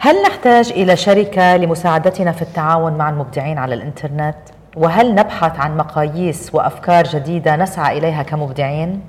[0.00, 4.36] هل نحتاج إلى شركة لمساعدتنا في التعاون مع المبدعين على الإنترنت؟
[4.76, 9.00] وهل نبحث عن مقاييس وأفكار جديدة نسعى إليها كمبدعين؟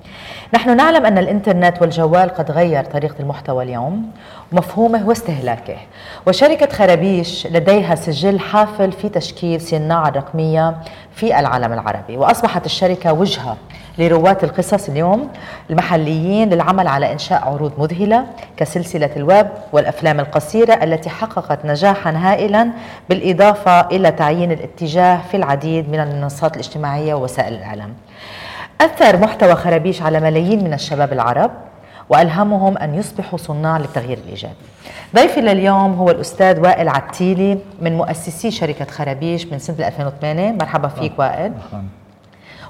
[0.53, 4.11] نحن نعلم أن الإنترنت والجوال قد غير طريقة المحتوى اليوم
[4.51, 5.77] ومفهومه واستهلاكه،
[6.27, 10.75] وشركة خرابيش لديها سجل حافل في تشكيل صناعة الرقميه
[11.15, 13.57] في العالم العربي، وأصبحت الشركة وجهة
[13.99, 15.29] لرواة القصص اليوم
[15.69, 18.25] المحليين للعمل على إنشاء عروض مذهلة
[18.57, 22.69] كسلسلة الويب والأفلام القصيرة التي حققت نجاحا هائلا
[23.09, 27.93] بالإضافة إلى تعيين الاتجاه في العديد من المنصات الاجتماعية ووسائل الإعلام
[28.81, 31.51] أثر محتوى خرابيش على ملايين من الشباب العرب
[32.09, 34.53] وألهمهم أن يصبحوا صناع للتغيير الإيجابي.
[35.15, 41.11] ضيفي لليوم هو الأستاذ وائل عتيلي من مؤسسي شركة خرابيش من سنة 2008 مرحبا فيك
[41.17, 41.53] وائل.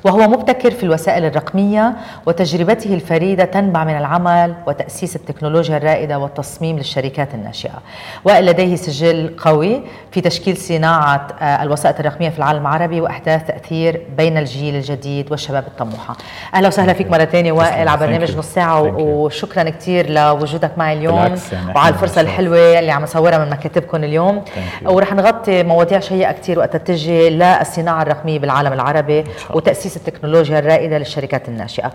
[0.03, 1.93] وهو مبتكر في الوسائل الرقمية
[2.25, 7.79] وتجربته الفريدة تنبع من العمل وتأسيس التكنولوجيا الرائدة والتصميم للشركات الناشئة.
[8.25, 14.01] وائل لديه سجل قوي في تشكيل صناعة آه، الوسائط الرقمية في العالم العربي وإحداث تأثير
[14.17, 16.15] بين الجيل الجديد والشباب الطموحة.
[16.55, 21.15] أهلا وسهلا فيك مرة ثانية وائل على برنامج نص ساعة وشكرا كثير لوجودك معي اليوم
[21.51, 24.43] يعني وعلى الفرصة الحلوة اللي عم نصورها من مكاتبكم اليوم.
[24.85, 31.49] ورح نغطي مواضيع شيقة كثير وتتجه للصناعة الرقمية بالعالم العربي وتأسيس تأسيس التكنولوجيا الرائدة للشركات
[31.49, 31.91] الناشئة.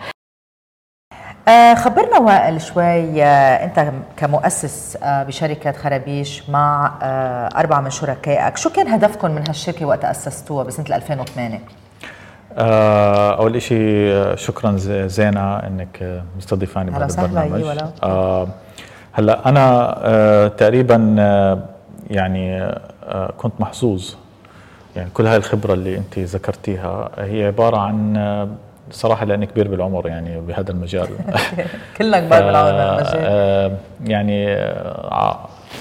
[1.48, 3.22] آه خبرنا وائل شوي.
[3.24, 6.98] آه أنت كمؤسس آه بشركة خرابيش مع
[7.56, 11.60] أربعة من شركائك، شو كان هدفكم من هالشركة وقت أسستوها بسنة 2008؟
[12.58, 17.78] آه أول شيء شكرا زينة إنك مستضيفاني بهذا البرنامج.
[18.02, 18.48] آه
[19.12, 20.96] هلأ أنا تقريبا
[22.10, 22.74] يعني
[23.36, 24.14] كنت محظوظ
[24.96, 28.16] يعني كل هاي الخبرة اللي أنت ذكرتيها هي عبارة عن
[28.90, 31.08] صراحة لأني كبير بالعمر يعني بهذا المجال.
[31.98, 33.72] كلنا كبار بالعمر آه،
[34.04, 34.56] يعني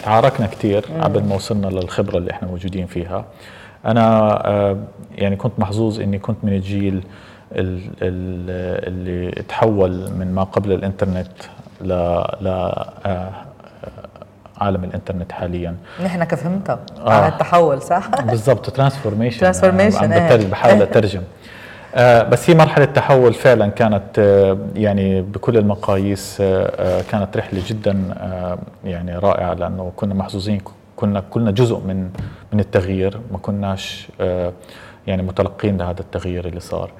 [0.03, 3.25] تعاركنا كثير قبل ما وصلنا للخبرة اللي إحنا موجودين فيها.
[3.86, 4.07] أنا
[4.47, 4.78] آه،
[5.16, 7.03] يعني كنت محظوظ إني كنت من الجيل
[8.02, 11.28] اللي تحول من ما قبل الإنترنت
[11.81, 11.88] ل
[12.41, 12.47] ل
[13.06, 13.31] آه،
[14.63, 15.75] عالم الإنترنت حاليا.
[16.06, 17.09] نحن كفهمتها آه.
[17.09, 21.22] على التحول صح؟ بالضبط transformation transformation عم بحاول أترجم.
[21.96, 27.62] آه بس هي مرحلة تحول فعلا كانت آه يعني بكل المقاييس آه, آه، كانت رحلة
[27.68, 30.62] جدا آه يعني رائعة لأنه كنا محظوظين
[30.96, 32.09] كنا كلنا جزء من
[32.53, 34.52] من التغيير ما كناش آه
[35.07, 36.91] يعني متلقين لهذا التغيير اللي صار.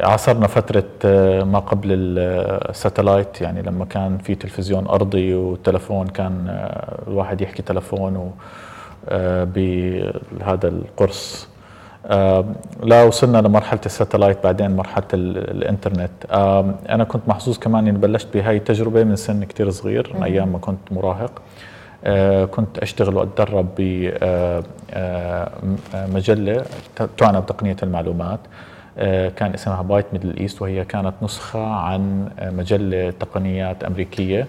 [0.00, 7.02] عاصرنا فترة آه، ما قبل الساتلايت يعني لما كان في تلفزيون أرضي والتلفون كان آه،
[7.08, 8.32] الواحد يحكي تلفون
[9.44, 11.48] بهذا القرص.
[12.82, 16.10] لا وصلنا لمرحلة الساتلايت بعدين مرحلة الإنترنت.
[16.88, 20.58] أنا كنت محظوظ كمان إني بلشت بهاي التجربة من سن كتير صغير من أيام ما
[20.58, 21.42] كنت مراهق.
[22.50, 23.66] كنت أشتغل وأتدرب
[25.94, 26.64] بمجلة
[27.18, 28.73] تعنى بتقنية المعلومات آه،
[29.36, 34.46] كان اسمها Byte Middle East وهي كانت نسخة عن آه، مجلة تقنيات أمريكية.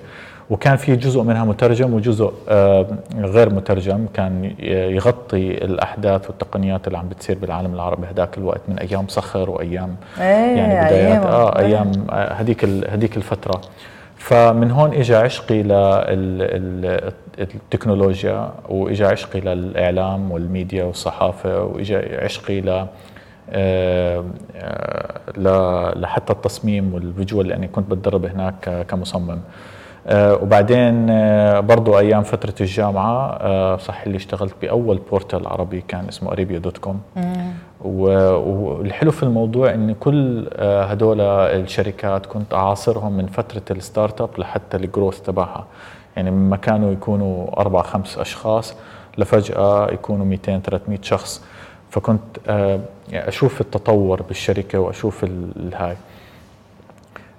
[0.50, 4.06] وكان في جزء منها مترجم وجزء آه، غير مترجم.
[4.14, 4.52] كان
[4.96, 10.24] يغطي الأحداث والتقنيات اللي عم بتصير بالعالم العربي هذاك الوقت من أيام صخر وأيام إيه
[10.58, 13.62] يعني بدايات آه أيام هذيك هذيك الفترة.
[14.18, 15.64] فمن هون اجى عشقي
[17.38, 22.88] للتكنولوجيا واجى عشقي للإعلام والميديا والصحافة واجى عشقي ل آه، آه،
[26.02, 29.40] لحتى التصميم وال visual لأني كنت بتدرب هناك كمصمم.
[30.08, 31.06] آه، وبعدين
[31.68, 37.02] برضو أيام فترة الجامعة صحلي اشتغلت بأول portal عربي كان اسمه Arabia dot com.
[37.84, 44.84] والحلو في الموضوع إن كل هدول الشركات كنت أعاصرهم من فترة ال startup لحتى ال
[44.84, 45.66] growth تبعها.
[46.16, 48.76] يعني من كانوا يكونوا أربع خمس أشخاص
[49.18, 51.44] لفجأة يكونوا 200 300 شخص.
[51.96, 52.80] فكنت آه،
[53.10, 55.96] يعني أشوف التطور بالشركة وأشوف الهاي.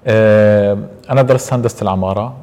[0.07, 0.79] آه،
[1.11, 2.37] أنا درست هندسة العمارة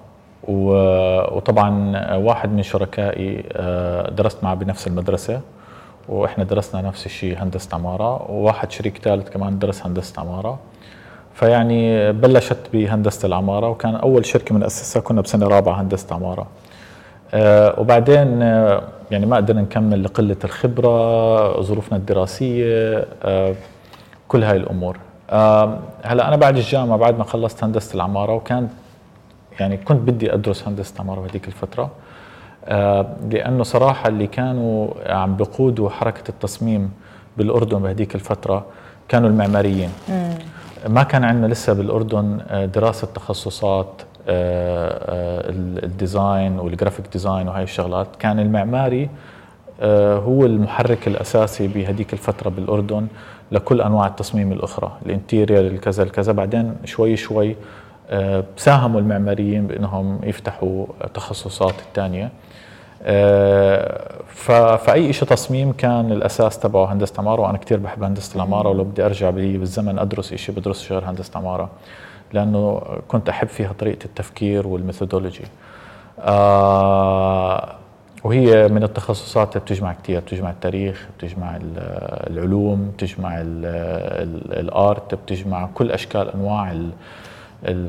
[0.47, 5.41] وطبعا واحد من شركائي آه، درست معه بنفس المدرسة
[6.09, 10.59] وإحنا درسنا نفس الشيء هندسة عمارة وواحد شريك ثالث كمان درس هندسة عمارة.
[11.33, 16.47] فيعني بلشت بهندسة العمارة وكان أول شركة من أسسها كنا بسنة رابعة هندسة عمارة.
[17.77, 23.55] وبعدين آه يعني ما قدرنا نكمل لقلة الخبرة ظروفنا الدراسية آه
[24.27, 24.97] كل هاي الأمور.
[25.29, 28.67] آه هلا أنا بعد الجامعة بعد ما خلصت هندسة العمارة وكان
[29.59, 31.91] يعني كنت بدي أدرس هندسة عماره بهذيك الفترة
[32.65, 36.91] آه لأنه صراحة اللي كانوا عم بقودوا حركة التصميم
[37.37, 38.65] بالأردن بهذيك الفترة
[39.09, 39.89] كانوا المعماريين.
[40.87, 43.87] ما كان عندنا لسه بالأردن آه، دراسة تخصصات
[45.83, 48.07] ال design وال graphic design وهي الشغلات.
[48.19, 49.09] كان المعماري
[50.25, 53.07] هو المحرك الأساسي بهديك الفترة بالأردن
[53.51, 56.31] لكل أنواع التصميم الأخرى ال interior الكذا الكذا.
[56.31, 57.55] بعدين شوي شوي
[58.57, 62.31] ساهموا المعماريين بإنهم يفتحوا تخصصات الثانية.
[64.77, 69.05] فأي شيء تصميم كان الأساس تبعه هندسة عمارة وأنا كثير بحب هندسة العمارة ولو بدي
[69.05, 71.69] أرجع بالزمن أدرس شيء بدرس غير هندسة عمارة.
[72.33, 75.43] لأنه كنت أحب فيها طريقة التفكير والميثودولوجي.
[76.19, 77.75] آه
[78.23, 81.59] وهي من التخصصات اللي بتجمع كثير بتجمع التاريخ بتجمع
[82.27, 86.75] العلوم بتجمع الآرت بتجمع كل أشكال أنواع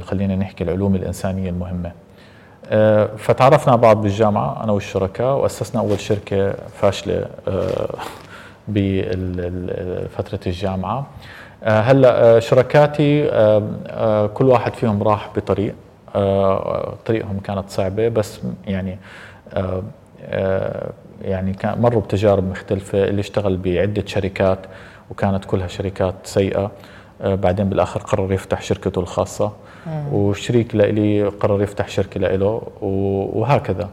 [0.05, 1.93] خلينا نحكي العلوم الإنسانية المهمة.
[2.67, 7.89] آه، فتعرفنا بعض بالجامعة أنا والشركاء وأسسنا أول شركة فاشلة آه،
[8.69, 11.07] بفتره الجامعة.
[11.65, 13.25] هلا شركاتي
[14.35, 15.75] كل واحد فيهم راح بطريق
[17.07, 18.99] طريقهم كانت صعبة بس يعني
[21.23, 23.05] يعني كان مروا بتجارب مختلفة.
[23.05, 24.59] اللي اشتغل بعدة شركات
[25.11, 26.71] وكانت كلها شركات سيئة
[27.21, 29.53] بعدين بالآخر قرر يفتح شركته الخاصة.
[30.13, 33.89] وشريك لإلي قرر يفتح شركة لإله وهكذا.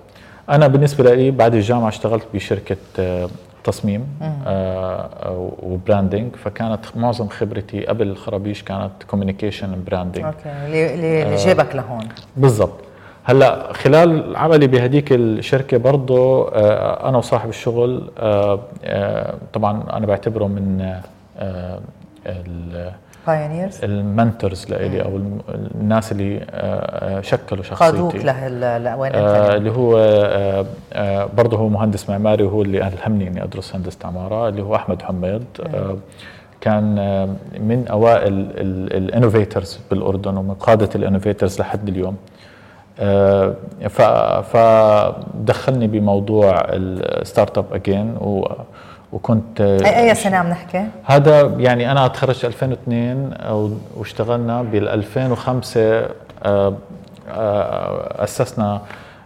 [0.49, 3.29] أنا بالنسبة لي بعد الجامعة اشتغلت بشركة آه،
[3.63, 4.07] تصميم
[4.47, 10.49] آه و branding فكانت معظم خبرتي قبل الخرابيش كانت communication branding okay
[10.93, 12.07] اللي آه جابك لهون.
[12.37, 12.73] بالضبط.
[13.23, 18.09] هلأ خلال عملي بهديك الشركة برضه آه أنا وصاحب الشغل
[19.53, 20.95] طبعا أنا بعتبره من
[23.27, 25.19] pioneers ال mentors لإلي أو
[25.75, 27.91] الناس اللي آه، آه، شكلوا شخصيتي.
[27.91, 29.95] قادوك لوين آه اللي هو
[31.37, 35.43] برضه هو مهندس معماري وهو اللي ألهمني إني أدرس هندسة عمارة اللي هو أحمد حميد.
[36.61, 36.95] كان
[37.59, 38.51] من أوائل
[38.91, 42.17] ال innovators بالأردن ومن قادة ال innovators لحد اليوم.
[44.53, 48.15] فدخلني بموضوع ال startup again
[49.13, 53.33] وكنت اي أي سنة عم نحكي؟ هذا يعني أنا تخرجت 2002
[53.97, 55.81] واشتغلنا بال 2005
[56.43, 56.73] آه،
[57.29, 58.81] آه، أسسنا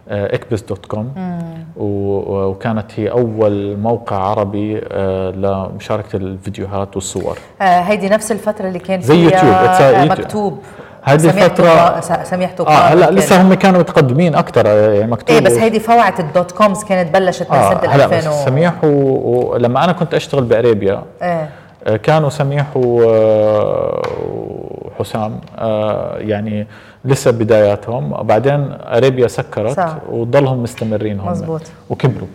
[0.08, 1.12] إكبس dot com.
[1.76, 7.38] وكانت هي أول موقع عربي آه، لمشاركة الفيديوهات والصور.
[7.60, 10.18] هيدي نفس الفترة اللي كان فيها يوتيوب.
[10.18, 10.58] مكتوب.
[11.06, 15.36] هذه الفترة سميح آه هلا لسه هم كانوا متقدمين أكثر يعني مكتوب.
[15.36, 18.32] إيه بس هيدي فوعة ال dot coms كانت بلشت من آه سنة 2000 و...
[18.44, 21.48] سميح ولما أنا كنت أشتغل بأريبيا إيه.
[21.86, 22.66] آه، كانوا سميح
[24.96, 26.66] وحسام آه يعني
[27.04, 28.22] لسه بداياتهم.
[28.22, 29.96] بعدين أريبيا سكرت صح.
[30.10, 31.62] وضلهم مستمرين هم مزبوط.
[31.90, 32.28] وكبروا.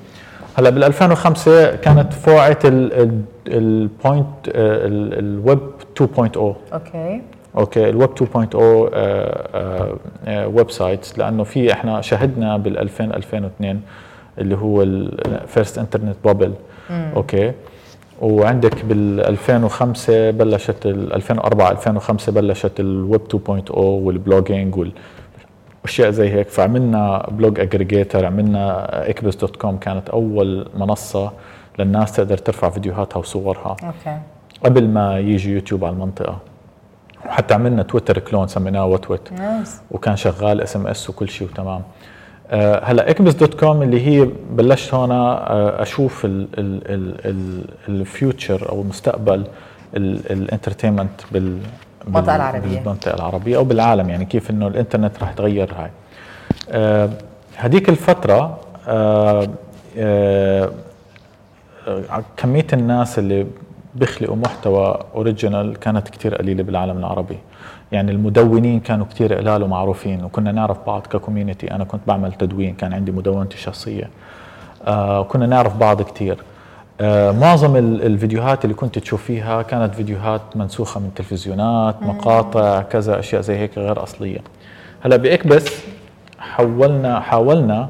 [0.58, 2.58] هلا بال 2005 كانت فوعة
[3.48, 5.60] ال point ال web
[6.00, 6.04] 2.0
[6.74, 7.22] okay.
[7.58, 8.26] okay ال web 2.0
[10.56, 13.82] websites لأنه في إحنا شهدنا بال 2000 2002
[14.38, 16.54] اللي هو ال first internet bubble
[16.92, 17.52] okay؟
[18.22, 26.48] وعندك بال 2005 بلشت 2004 2005 بلشت الويب 2.0 وال blogging والاشياء زي هيك.
[26.50, 31.32] فعملنا blog aggregator عملنا اكبس dot com كانت أول منصة
[31.80, 33.76] للناس تقدر ترفع فيديوهاتها وصورها.
[33.84, 34.18] okay.
[34.66, 36.38] قبل ما يجي يوتيوب على المنطقة.
[37.28, 39.82] وحتى عملنا Twitter clone سميناه وتويت نايس.
[39.92, 41.82] وكان شغال SMS وكل شيء وتمام.
[42.50, 46.28] أه هلا اكبس dot com اللي هي بلشت هون أه أشوف
[47.90, 49.44] ال future أو المستقبل
[49.96, 51.58] ال entertainment بال
[52.06, 52.80] بالمنطقة العربية.
[52.80, 55.90] بالمنطقة العربية أو بالعالم يعني كيف إنه الإنترنت راح تغير هاي.
[56.70, 57.10] أه
[57.56, 59.48] هذيك الفترة أه
[59.98, 60.70] أه
[62.38, 63.48] كمية الناس اللي
[63.96, 67.38] بيخلقوا محتوى original كانت كثير قليلة بالعالم العربي.
[67.92, 72.74] يعني المدونين كانوا كثير قلال ومعروفين وكنا نعرف بعض ك community أنا كنت بعمل تدوين
[72.76, 74.10] كان عندي مدونتي الشخصيه
[74.88, 76.38] آه كنا نعرف بعض كثير
[77.02, 83.58] آه معظم الفيديوهات اللي كنت تشوفيها كانت فيديوهات منسوخة من تلفزيونات مقاطع كذا أشياء زي
[83.58, 84.40] هيك غير أصلية.
[85.02, 85.66] هلأ باكبس
[86.40, 87.90] حولنا حاولنا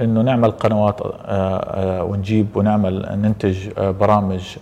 [0.00, 4.56] إنه نعمل قنوات آه، آه، ونجيب ونعمل ننتج آه، برامج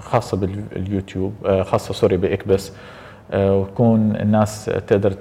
[0.00, 2.72] خاصة باليوتيوب خاصة سوري بإكبس
[3.34, 5.12] وتكون الناس تقدر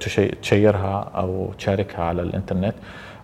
[0.41, 2.75] تشيرها أو تشاركها على الإنترنت.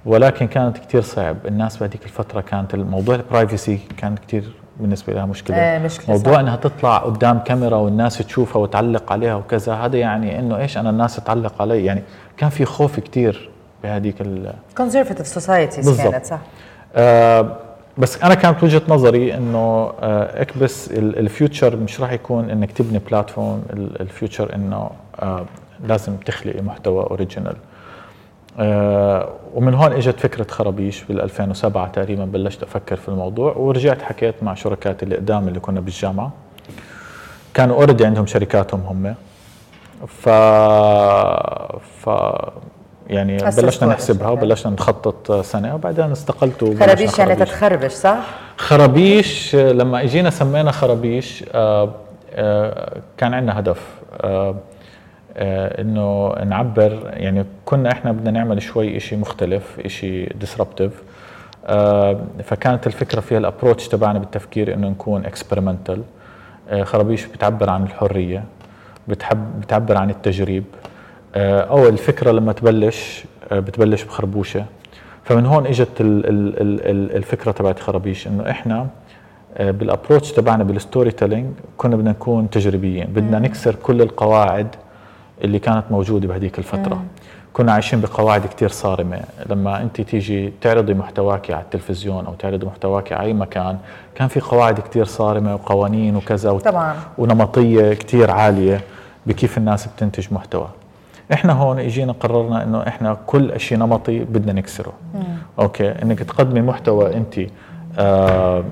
[0.05, 1.37] ولكن كانت كثير صعب.
[1.45, 4.43] الناس بهذيك الفترة كانت الموضوع ال privacy كان كثير
[4.79, 5.57] بالنسبة لها مشكلة.
[5.57, 6.39] آه مشكلة موضوع صح.
[6.39, 11.15] إنها تطلع قدام كاميرا والناس تشوفها وتعلق عليها وكذا هذا يعني إنه إيش أنا الناس
[11.15, 12.03] تعلق علي؟ يعني
[12.37, 13.50] كان في خوف كثير
[13.83, 16.39] بهذيك ال conservative societies كانت صح؟
[16.95, 17.57] آه
[17.97, 22.99] بس أنا كانت وجهة نظري إنه آه اكبس ال future مش راح يكون إنك تبني
[22.99, 23.63] platform
[23.99, 25.45] ال future إنه آه
[25.87, 27.55] لازم تخلقي محتوى original
[28.59, 34.43] آه، ومن هون إجت فكرة خرابيش بال 2007 تقريبا بلشت أفكر في الموضوع ورجعت حكيت
[34.43, 36.31] مع شركائي اللي قدام اللي كنا بالجامعة.
[37.53, 39.15] كانوا already عندهم شركاتهم هم.
[40.07, 40.29] ف
[42.05, 42.09] ف
[43.09, 48.17] يعني بلشنا نحسبها وبلشنا نخطط سنة وبعدين استقلت خرابيش يعني تتخربش صح؟
[48.57, 51.91] خرابيش لما اجينا سمينا خرابيش آه،
[52.33, 53.81] آه، كان عندنا هدف
[54.21, 54.55] آه،
[55.81, 61.03] إنه نعبر يعني كنا إحنا بدنا نعمل شوي شيء مختلف شيء disruptive
[62.43, 66.01] فكانت الفكرة فيها ال approach تبعنا بالتفكير إنه نكون experimental
[66.83, 68.43] خرابيش بتعبر عن الحرية
[69.07, 70.63] بتحب بتعبر عن التجريب.
[71.35, 74.65] أو الفكرة لما تبلش بتبلش بخربوشة.
[75.23, 78.87] فمن هون إجت الفكرة تبعت خرابيش إنه إحنا
[79.59, 83.05] بال approach تبعنا بال storytelling كنا بدنا نكون تجريبيين.
[83.05, 84.67] بدنا نكسر كل القواعد
[85.43, 86.95] اللي كانت موجودة بهذيك الفترة.
[86.95, 87.07] مم.
[87.53, 89.19] كنا عايشين بقواعد كثير صارمة.
[89.49, 93.77] لما أنت تيجي تعرضي محتواك على التلفزيون أو تعرضي محتواك على أي مكان
[94.15, 96.95] كان في قواعد كثير صارمة وقوانين وكذا طبعا.
[97.17, 98.81] ونمطية كثير عالية
[99.25, 100.67] بكيف الناس بتنتج محتوى.
[101.33, 104.93] إحنا هون إجينا قررنا إنه إحنا كل شيء نمطي بدنا نكسره.
[105.13, 105.23] مم.
[105.59, 107.39] أوكي؟ إنك تقدمي محتوى أنت
[107.99, 108.63] آه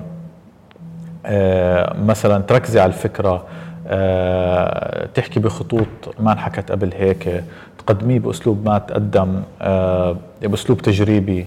[1.26, 3.44] آه مثلا تركزي على الفكرة
[3.86, 5.86] آه، تحكي بخطوط
[6.20, 7.44] ما انحكت قبل هيك
[7.78, 11.46] تقدميه بأسلوب ما تقدم آه، بأسلوب تجريبي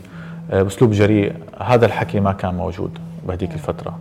[0.51, 1.33] آه، بأسلوب جريء.
[1.61, 3.99] هذا الحكي ما كان موجود بهديك الفترة.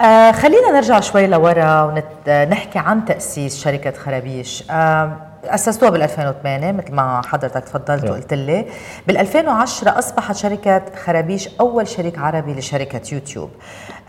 [0.00, 4.64] آه خلينا نرجع شوي لورا ونحكي عن تأسيس شركة خرابيش.
[4.70, 5.12] آه
[5.54, 8.64] أسستوها بال 2008 مثل ما حضرتك تفضلت وقلت لي.
[9.06, 13.50] بال 2010 أصبحت شركة خرابيش أول شريك عربي لشركة يوتيوب.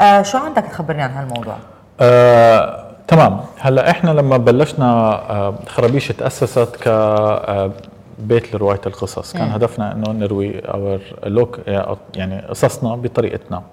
[0.02, 1.56] آه شو عندك تخبرني عن هالموضوع؟
[2.02, 3.40] آه تمام.
[3.60, 4.86] هلا إحنا لما بلشنا
[5.30, 7.72] آه، خرابيش تأسست ك آه،
[8.20, 9.34] بيت لرواية القصص.
[9.34, 11.60] كان هدفنا إنه نروي our look
[12.16, 13.64] يعني قصصنا بطريقتنا.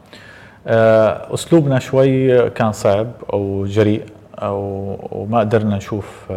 [0.67, 4.03] آه، أسلوبنا شوي كان صعب أو جريء.
[4.43, 6.33] وما قدرنا نشوف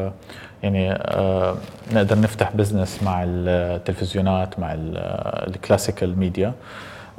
[0.63, 0.89] يعني
[1.93, 6.53] نقدر نفتح business مع التلفزيونات مع ال classical media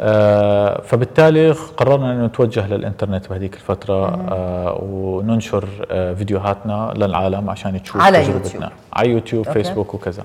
[0.00, 8.00] آه، فبالتالي قررنا إنه نتوجه للإنترنت بهذيك الفترة آه وننشر آه فيديوهاتنا للعالم عشان تشوف
[8.02, 8.52] على تجربتنا.
[8.52, 8.70] يوتيوب.
[8.92, 9.62] على يوتيوب أوكي.
[9.62, 10.22] فيسبوك وكذا.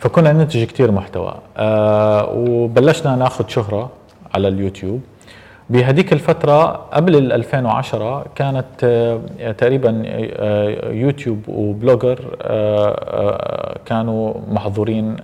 [0.00, 1.34] فكنا ننتج كثير محتوى.
[1.56, 3.90] آه وبلشنا ناخذ شهرة
[4.34, 5.00] على اليوتيوب.
[5.70, 15.16] بهذيك الفترة قبل ال 2010 كانت آه تقريبا آه يوتيوب وبلوجر آه كانوا محظورين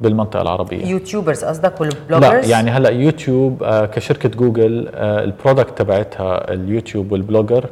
[0.00, 0.86] بالمنطقة العربية.
[0.86, 7.64] YouTubers قصدك وال bloggers لا يعني هلأ يوتيوب كشركة جوجل ال product تبعتها اليوتيوب والبلوجر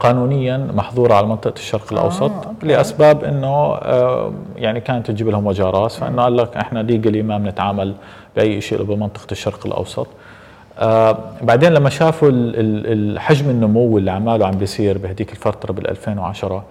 [0.00, 5.69] قانونيا محظورة على منطقة الشرق الأوسط آه، لأسباب إنه آه يعني كانت تجيب لهم وجع
[5.69, 5.92] راس.
[5.92, 7.94] فإنه قال لك إحنا legally ما بنتعامل
[8.36, 10.06] بأي شيء بمنطقة الشرق الأوسط.
[10.78, 16.64] آه بعدين لما شافوا الحجم النمو اللي عماله عم بيصير بهديك الفترة بال 2010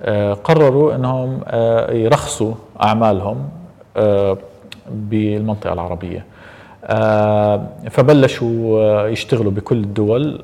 [0.00, 3.48] آه قرروا إنهم آه يرخصوا أعمالهم
[3.96, 4.38] آه،
[4.90, 6.24] بالمنطقة العربية.
[6.84, 10.42] آه، فبلشوا آه، يشتغلوا بكل الدول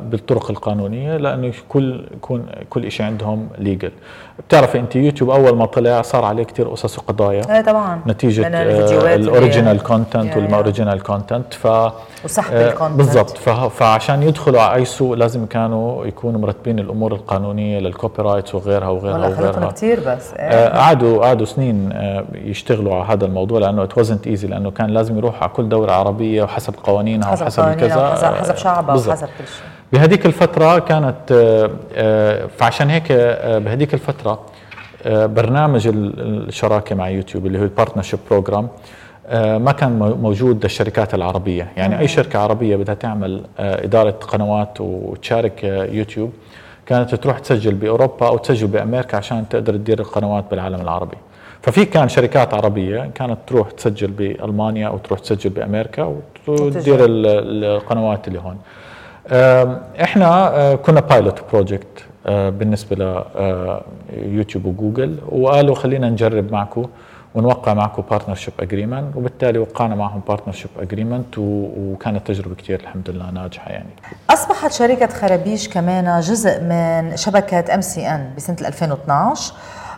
[0.00, 3.90] بالطرق القانونية لأنه كل يكون كل شيء عندهم legal
[4.48, 7.56] بتعرفي أنت يوتيوب أول ما طلع صار عليه كثير قصص وقضايا.
[7.56, 8.00] إيه طبعا.
[8.06, 8.46] نتيجة
[9.14, 11.66] ال original content والما original content ف
[12.24, 13.38] وسحب ال content بالضبط.
[13.68, 19.28] فعشان يدخلوا على أي سوق لازم كانوا يكونوا مرتبين الأمور القانونية لل copyrights وغيرها وغيرها
[19.28, 19.70] وغيرها.
[19.70, 20.32] كثير بس.
[20.34, 20.68] إيه.
[20.68, 21.92] قعدوا قعدوا سنين
[22.34, 25.92] يشتغلوا على هذا الموضوع لأنه it wasn't easy لأنه كان لازم يروح على كل دولة
[25.92, 28.34] عربية وحسب قوانينها وحسب كذا.
[28.40, 29.28] حسب شعبها وحسب
[29.92, 34.40] بهذيك الفترة كانت آه، آه، فعشان هيك آه، بهذيك الفترة
[35.06, 38.68] برنامج الشراكة مع يوتيوب اللي هو ال partnership program
[39.34, 41.72] ما كان موجود للشركات العربية.
[41.76, 46.32] يعني أي شركة عربية بدها تعمل إدارة قنوات وتشارك يوتيوب
[46.86, 51.16] كانت تروح تسجل بأوروبا أو تسجل بأمريكا عشان تقدر تدير القنوات بالعالم العربي.
[51.62, 56.16] ففي كان شركات عربية كانت تروح تسجل بألمانيا أو تروح تسجل بأمريكا
[56.48, 58.56] وتدير القنوات اللي هون.
[60.02, 63.24] إحنا كنا pilot project بالنسبة
[64.12, 66.86] ليوتيوب وجوجل وقالوا خلينا نجرب معكم
[67.34, 73.70] ونوقع معكم partnership agreement وبالتالي وقعنا معهم partnership agreement وكانت تجربة كثير الحمد لله ناجحة
[73.70, 73.90] يعني.
[74.30, 79.54] أصبحت شركة خرابيش كمان جزء من شبكة MCN بسنة 2012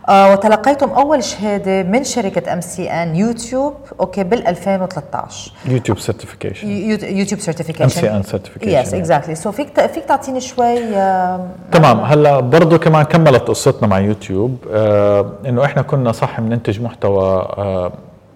[0.08, 6.68] آه وتلقيتم أول شهادة من شركة MCN يوتيوب okay بال 2013 يوتيوب certification
[7.16, 12.00] يوتيوب certification MCN certification yes exactly so فيك فيك تعطيني شوي آه تمام.
[12.00, 17.24] هلا برضه كمان كملت قصتنا مع يوتيوب آه إنه إحنا كنا صح بننتج محتوى
[17.58, 17.92] آه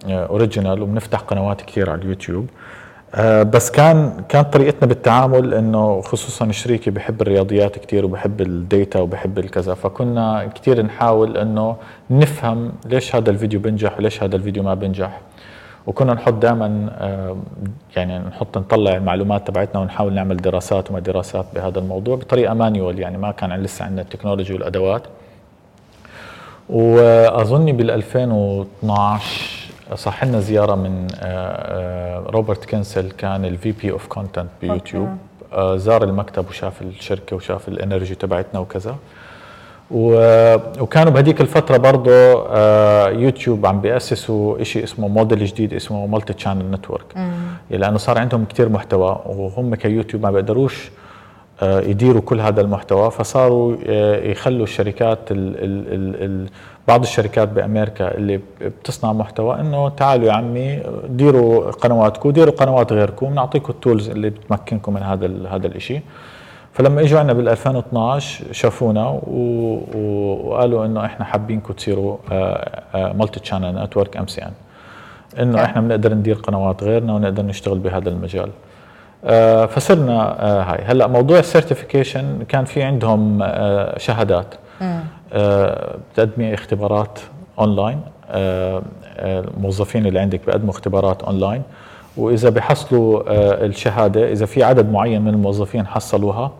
[0.09, 2.45] original وبنفتح قنوات كثير على اليوتيوب.
[2.45, 2.66] آه
[3.25, 9.39] بس كان كانت طريقتنا بالتعامل إنه خصوصا شريكي بحب الرياضيات كثير وبحب ال data وبحب
[9.39, 11.75] الكذا فكنا كثير نحاول إنه
[12.09, 15.19] نفهم ليش هذا الفيديو بنجح وليش هذا الفيديو ما بنجح.
[15.87, 17.37] وكنا نحط دائما آه
[17.95, 23.17] يعني نحط نطلع المعلومات تبعتنا ونحاول نعمل دراسات وما دراسات بهذا الموضوع بطريقة manual يعني
[23.17, 25.01] ما كان لسه عندنا ال technology والأدوات.
[26.69, 31.07] واظني بال 2012 صح لنا زيارة من
[32.33, 35.09] Robert Kyncl كان ال VP of content بيوتيوب.
[35.75, 38.95] زار المكتب وشاف الشركة وشاف ال energy تبعتنا وكذا.
[39.91, 42.11] وكانوا بهديك الفترة برضه
[43.09, 47.05] يوتيوب عم بيأسسوا شيء اسمه موديل جديد اسمه multi-channel network
[47.69, 50.91] لأنه صار عندهم كتير محتوى وهم كيوتيوب ما بيقدروش
[51.61, 53.11] يديروا كل هذا المحتوى.
[53.11, 53.75] فصاروا
[54.31, 56.47] يخلوا الشركات ال ال ال
[56.87, 63.33] بعض الشركات بأمريكا اللي بتصنع محتوى إنه تعالوا يا عمي ديروا قنواتكم ديروا قنوات غيركم.
[63.33, 66.01] نعطيكم ال tools اللي بتمكنكم من هذا هذا الشيء
[66.73, 72.17] فلما إجوا عندنا بال 2012 شافونا وقالوا إنه إحنا حابينكم تصيروا
[72.95, 74.51] multi-channel network MCN
[75.39, 78.49] إنه إحنا بنقدر ندير قنوات غيرنا ونقدر نشتغل بهذا المجال.
[78.49, 78.66] آه
[79.67, 80.83] فصرنا آه هاي.
[80.85, 84.55] هلأ موضوع السيرتيفيكيشن كان في عندهم آه شهادات.
[85.35, 87.19] بتقدمي اختبارات
[87.59, 88.01] اونلاين
[89.19, 91.61] الموظفين اللي عندك بيقدموا اختبارات اونلاين
[92.17, 93.23] وإذا بحصلوا
[93.65, 96.51] الشهادة إذا في عدد معين من الموظفين حصلوها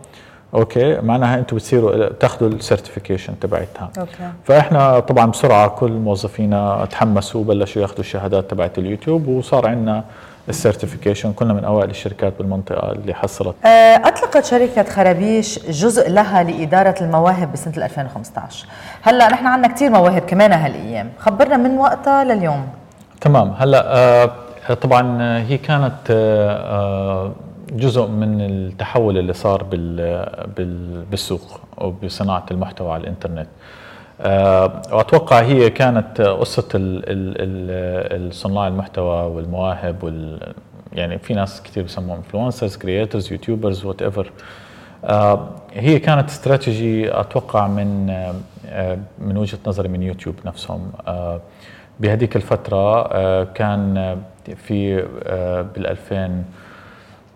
[0.54, 3.90] okay معناها أنتم بتصيروا تاخذوا ال certification تبعتها.
[3.98, 4.10] Okay.
[4.44, 10.04] فإحنا طبعا بسرعة كل موظفينا تحمسوا وبلشوا ياخذوا الشهادات تبعت اليوتيوب وصار عندنا
[10.48, 13.54] ال certification كنا من أوائل الشركات بالمنطقة اللي حصلت.
[13.64, 18.66] أطلقت شركة خرابيش جزء لها لإدارة المواهب بسنة 2015
[19.02, 21.10] هلأ نحن عندنا كثير مواهب كمان هالأيام.
[21.18, 22.66] خبرنا من وقتها لليوم.
[23.20, 23.54] تمام.
[23.58, 27.32] هلأ آه طبعا هي كانت آه
[27.72, 33.46] جزء من التحول اللي صار بال بالسوق وبصناعه المحتوى على الإنترنت.
[34.20, 40.52] وأتوقع هي كانت قصه الصناع المحتوى والمواهب وال
[40.92, 44.32] يعني في ناس كثير بسموهم influencers creators YouTubers whatever
[45.72, 48.10] هي كانت استراتيجي أتوقع من
[48.66, 50.92] أه من وجهة نظري من يوتيوب نفسهم.
[51.08, 51.40] أه
[52.00, 54.16] بهذيك الفترة كان
[54.56, 54.96] في
[55.74, 56.16] بال 2000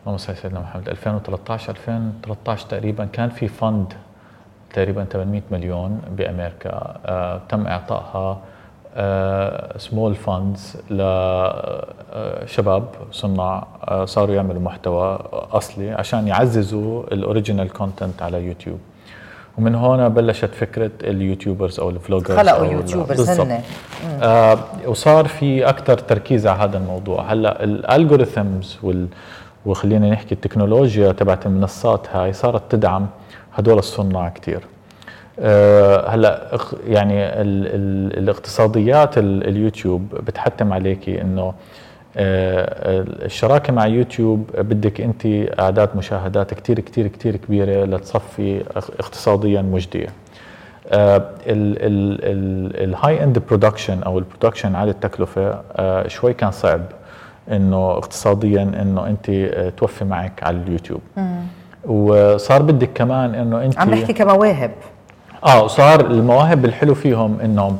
[0.06, 3.92] اللهم صل سيدنا محمد 2013 2013 تقريبا كان في fund
[4.72, 6.94] تقريبا 800 مليون بأمريكا.
[7.06, 8.38] آه تم إعطائها
[9.76, 13.66] small funds لشباب صناع
[14.04, 18.78] صاروا يعملوا محتوى أصلي عشان يعززوا ال original content على يوتيوب.
[19.58, 23.60] ومن هون بلشت فكرة ال YouTubers أو ال vloggers خلقوا YouTubers هن
[24.22, 27.32] آه وصار في أكثر تركيز على هذا الموضوع.
[27.32, 29.06] هلأ ال algorithms وال
[29.66, 33.06] وخلينا نحكي التكنولوجيا تبعت المنصات هاي صارت تدعم
[33.54, 34.60] هدول الصناع كثير
[35.38, 41.54] أه هلا يعني ال ال الاقتصاديات ال اليوتيوب بتحتم عليكي إنه
[42.16, 45.26] أه الشراكة مع يوتيوب بدك أنت
[45.60, 50.08] أعداد مشاهدات كثير كثير كثير كبيرة لتصفي اقتصاديا مجدية.
[50.88, 56.82] أه ال high-end production أو ال production على التكلفة أه شوي كان صعب
[57.52, 59.30] إنه اقتصاديا إنه أنت
[59.76, 61.00] توفي معك على اليوتيوب.
[61.84, 64.70] وصار بدك كمان إنه أنت عم نحكي كمواهب.
[65.46, 67.76] آه وصار المواهب الحلو فيهم إنه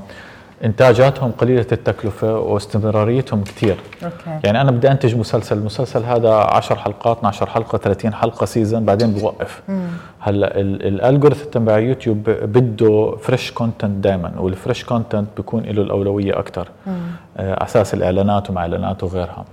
[0.64, 4.14] إنتاجاتهم قليلة التكلفة واستمراريتهم كثير okay.
[4.44, 9.12] يعني أنا بدي أنتج مسلسل المسلسل هذا 10 حلقات 12 حلقة 30 حلقة season بعدين
[9.12, 9.62] بوقف.
[9.68, 9.86] مم.
[10.20, 16.38] هلأ ال algorithm تبع يوتيوب بده fresh content دائما وال fresh content بيكون له الأولوية
[16.38, 19.44] أكثر آه أساس الإعلانات وما اعلانات وغيرها.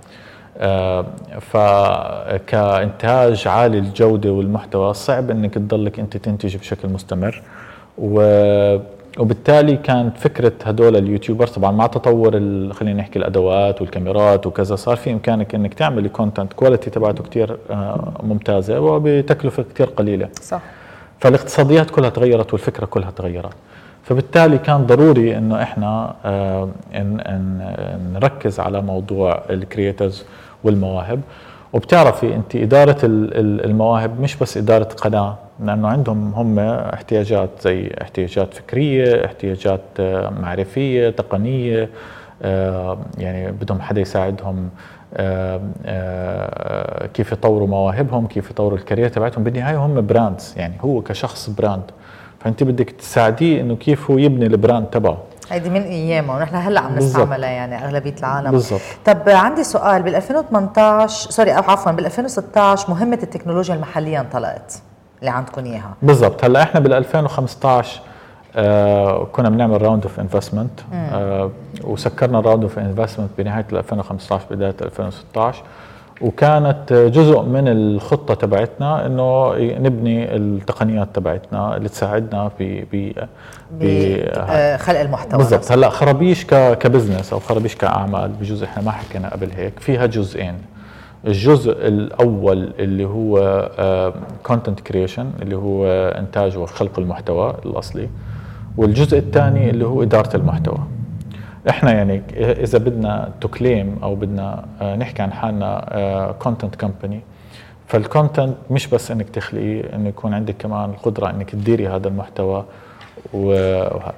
[1.40, 7.42] فكانتاج عالي الجوده والمحتوى صعب إنك تضلك أنت تنتج بشكل مستمر.
[7.98, 8.20] و
[9.18, 12.30] وبالتالي كانت فكرة هدول ال YouTubers طبعا مع تطور
[12.72, 17.56] خلينا نحكي الأدوات والكاميرات وكذا صار في إمكانك إنك تعملي content quality تبعته كثير
[18.22, 20.28] ممتازة وبتكلفة كثير قليلة.
[20.42, 20.60] صح.
[21.20, 23.54] فالاقتصاديات كلها تغيرت والفكرة كلها تغيرت.
[24.02, 26.14] فبالتالي كان ضروري إنه إحنا
[26.94, 27.74] إن إن
[28.14, 30.24] نركز على موضوع ال creators
[30.64, 31.20] والمواهب.
[31.72, 39.24] وبتعرفي أنت إدارة المواهب مش بس إدارة قناة لأنه عندهم هم احتياجات زي احتياجات فكرية
[39.24, 41.88] احتياجات آه، معرفية تقنية
[42.42, 44.70] آه، يعني بدهم حدا يساعدهم
[45.16, 49.44] آه، كيف يطوروا مواهبهم كيف يطوروا ال career تبعتهم.
[49.44, 51.90] بالنهاية هم brands يعني هو كشخص brand
[52.40, 55.18] فأنت بدك تساعديه إنه كيف هو يبني ال brand تبعه.
[55.50, 56.94] هيدي من ايامه ونحن هلأ عم.
[56.96, 58.50] نستعملها يعني أغلبية العالم.
[58.50, 58.80] بالضبط.
[59.04, 64.82] طب عندي سؤال بال 2018 sorry أو عفوا بال 2016 مهمة التكنولوجيا المحليه انطلقت
[65.20, 65.94] اللي عندكم إياها.
[66.02, 66.44] بالضبط.
[66.44, 68.00] هلأ إحنا بال 2015
[68.56, 70.80] آه كنا بنعمل round of investment
[71.84, 75.62] وسكرنا ال round of investment بنهاية 2015 بداية 2016
[76.20, 83.12] وكانت جزء من الخطة تبعتنا إنه نبني التقنيات تبعتنا اللي تساعدنا في ب
[83.80, 85.72] بخلق المحتوى بالضبط.
[85.72, 89.78] هلأ خرابيش ك business أو خرابيش كأعمال بجزء إحنا ما حكينا قبل هيك.
[89.78, 90.54] فيها جزئين.
[91.26, 93.36] الجزء الأول اللي هو
[94.42, 95.86] content creation اللي هو
[96.18, 98.08] إنتاج وخلق المحتوى الأصلي.
[98.76, 100.78] والجزء الثاني اللي هو إدارة المحتوى.
[101.68, 107.20] إحنا يعني إذا بدنا to claim أو بدنا آه، نحكي عن حالنا content company
[107.86, 112.64] فال content مش بس إنك تخلقيه إنه يكون عندك كمان القدرة إنك تديري هذا المحتوى
[113.32, 114.14] وهذا.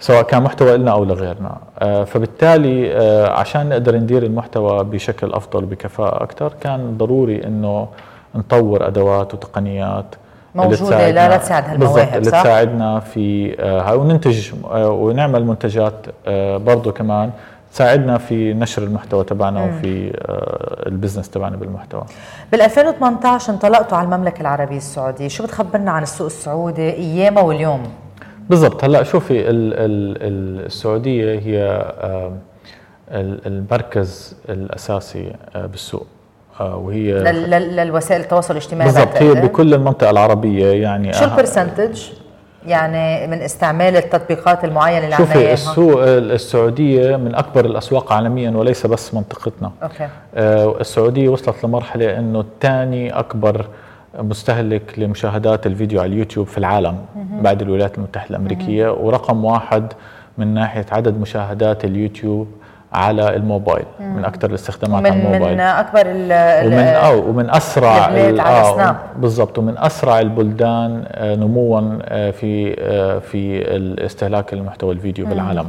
[0.00, 1.58] سواء كان محتوى لنا أو لغيرنا.
[1.78, 7.88] آه، فبالتالي آه، عشان نقدر ندير المحتوى بشكل أفضل بكفاءه أكثر كان ضروري إنه
[8.34, 10.14] نطور أدوات وتقنيات
[10.88, 15.94] تساعدنا- لا- لا تساعد هالمواهب، اللي صح؟ تساعدنا في آه، هاي وننتج آه، ونعمل منتجات
[16.26, 17.30] آه، برضه كمان
[17.72, 22.04] تساعدنا في نشر المحتوى تبعنا وفي آه، البزنس تبعنا بالمحتوى.
[22.52, 25.28] بال 2018 انطلقتوا على المملكة العربية السعودية.
[25.28, 27.82] شو بتخبرنا عن السوق السعودي ايامها واليوم؟
[28.50, 28.84] بالضبط.
[28.84, 31.84] هلا شوفي ال ال ال السعودية هي
[33.10, 36.06] ال- المركز الأساسي بالسوق.
[36.60, 39.34] وهي لل- لل- للوسائل التواصل الاجتماعي بالضبط هي.
[39.34, 42.02] بكل المنطقة العربية يعني شو ال percentage
[42.66, 49.14] يعني من استعمال التطبيقات المعينة اللي شوفي السوق السعودية من أكبر الأسواق عالميا وليس بس
[49.14, 49.70] منطقتنا.
[49.82, 50.08] أوكي.
[50.34, 53.66] آه، السعودية وصلت لمرحلة إنه ثاني أكبر
[54.18, 56.98] مستهلك لمشاهدات الفيديو على اليوتيوب في العالم
[57.42, 58.88] بعد الولايات المتحدة الأمريكية.
[58.92, 59.92] ورقم واحد
[60.38, 62.48] من ناحية عدد مشاهدات اليوتيوب
[62.92, 68.08] على الموبايل من أكثر الاستخدامات على الموبايل من أكبر ال ال- ومن أو ومن أسرع
[68.88, 68.96] آه،.
[69.18, 69.58] بالضبط.
[69.58, 72.74] ومن أسرع البلدان آه، نموا آه، في
[73.20, 75.68] في الاستهلاك المحتوى الفيديو بالعالم.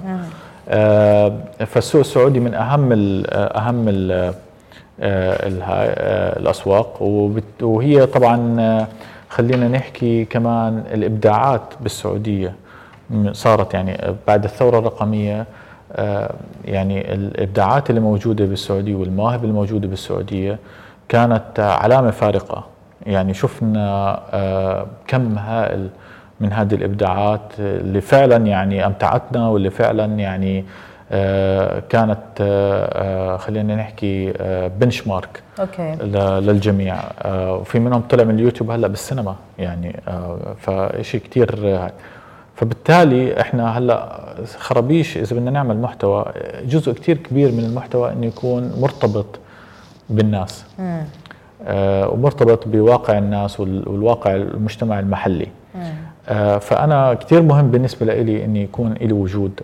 [0.70, 1.34] آه،
[1.66, 4.34] فالسوق السعودي من أهم ال أهم ال
[5.02, 7.02] الها- آه، الأسواق.
[7.62, 8.86] وهي طبعا
[9.30, 12.54] خلينا نحكي كمان الإبداعات بالسعودية
[13.32, 15.46] صارت يعني بعد الثورة الرقمية
[16.66, 20.60] يعني الإبداعات اللي موجودة بالسعودية والمواهب الموجوده بالسعودية
[21.10, 22.66] كانت علامة فارقة.
[23.06, 25.90] يعني شفنا آه، كم هائل
[26.40, 30.66] من هذه الإبداعات اللي فعلا يعني أمتعتنا واللي فعلا يعني
[31.12, 34.34] آه، كانت آه، آه، خلينا نحكي
[34.80, 35.96] بنش مارك أوكي.
[36.42, 36.96] للجميع.
[37.22, 39.36] آه، وفي منهم طلع من اليوتيوب هلأ بالسينما.
[39.60, 41.92] يعني آه، فشيء كثير آه،
[42.64, 44.20] فبالتالي إحنا هلأ
[44.58, 46.26] خرابيش إذا بدنا نعمل محتوى
[46.66, 49.26] جزء كثير كبير من المحتوى إنه يكون مرتبط
[50.10, 50.66] بالناس.
[51.68, 55.48] آه، ومرتبط بواقع الناس وال- والواقع المجتمع المحلي.
[56.30, 59.60] آه، فأنا كثير مهم بالنسبة لي إني يكون لي وجود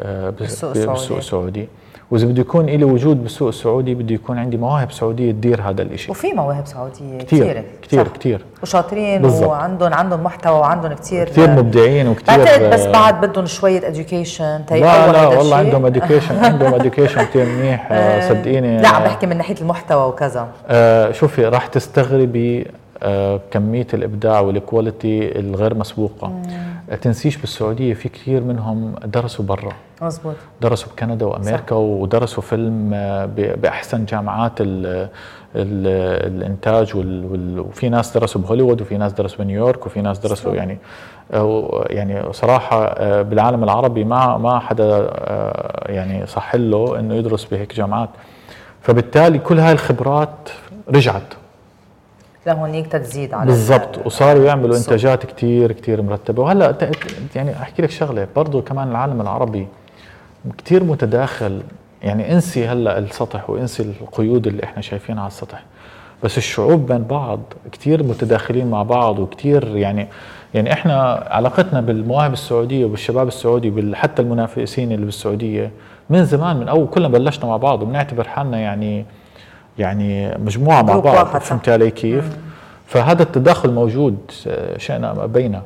[0.00, 1.68] آه، بالسوق السعودي.
[2.10, 6.10] وإذا بده يكون لي وجود بالسوق السعودي بده يكون عندي مواهب سعودية تدير هذا الشيء
[6.10, 8.08] وفي مواهب سعودية كثير كثير.
[8.08, 9.48] كثير وشاطرين بالضبط.
[9.48, 15.12] وعندهم عندهم محتوى وعندهم كثير كثير مبدعين وكثير بعتقد بس بعد بدهم شوية اديوكيشن لا
[15.12, 18.78] لا والله عندهم اديوكيشن عندهم اديوكيشن كثير منيح آه، صدقيني.
[18.82, 20.48] لا عم بحكي من ناحية المحتوى وكذا.
[20.68, 22.66] آه شوفي راح تستغربي
[23.02, 26.26] آه كمية الإبداع وال quality الغير مسبوقة.
[26.26, 29.72] آه تنسيش بالسعودية في كثير منهم درسوا برا.
[30.02, 34.86] مزبوط درسوا بكندا وأمريكا ودرسوا فيلم آه ب- بأحسن جامعات ال
[35.56, 35.86] ال
[36.36, 40.78] الإنتاج وال وال وفي ناس درسوا بهوليوود وفي ناس درسوا بنيويورك وفي ناس درسوا يعني
[41.32, 45.10] آه يعني صراحة آه بالعالم العربي ما ما حدا
[45.86, 48.08] يعني صح له إنه يدرس بهيك جامعات.
[48.80, 50.48] فبالتالي كل هاي الخبرات
[50.90, 51.22] رجعت.
[52.48, 54.06] لهونيك تزيد على بالضبط.
[54.06, 54.76] وصاروا يعملوا.
[54.76, 56.42] إنتاجات كتير كتير مرتبة.
[56.42, 56.74] وهلأ
[57.36, 59.66] يعني أحكي لك شغلة برضه كمان العالم العربي
[60.58, 61.62] كتير متداخل.
[62.02, 65.62] يعني انسي هلأ السطح وانسي القيود اللي إحنا شايفينها على السطح.
[66.22, 67.40] بس الشعوب بين بعض
[67.72, 70.08] كتير متداخلين مع بعض وكتير يعني
[70.54, 75.70] يعني إحنا علاقتنا بالمواهب السعودية وبالشباب السعودي حتى المنافسين اللي بالسعودية
[76.10, 79.04] من زمان من أول كلنا بلشنا مع بعض وبنعتبر حالنا يعني
[79.78, 81.26] يعني مجموعة مع بعض.
[81.26, 82.24] فهمت علي كيف؟
[82.88, 85.62] فهذا التداخل موجود آه، شئنا أم أبينا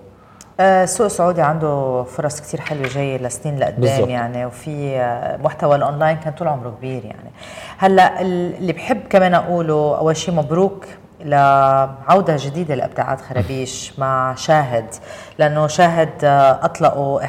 [0.61, 4.11] آه، السوق السعودي عنده فرص كثير حلوة جاية لسنين لقدام.
[4.11, 7.31] يعني وفي آه، محتوى الأونلاين كان طول عمره كبير يعني
[7.79, 10.87] هلأ اللي بحب كمان أقوله أول شيء مبروك
[11.25, 14.87] لعودة جديدة لإبداعات خرابيش مع شاهد
[15.39, 16.25] لأنه شاهد
[16.63, 17.21] أطلقوا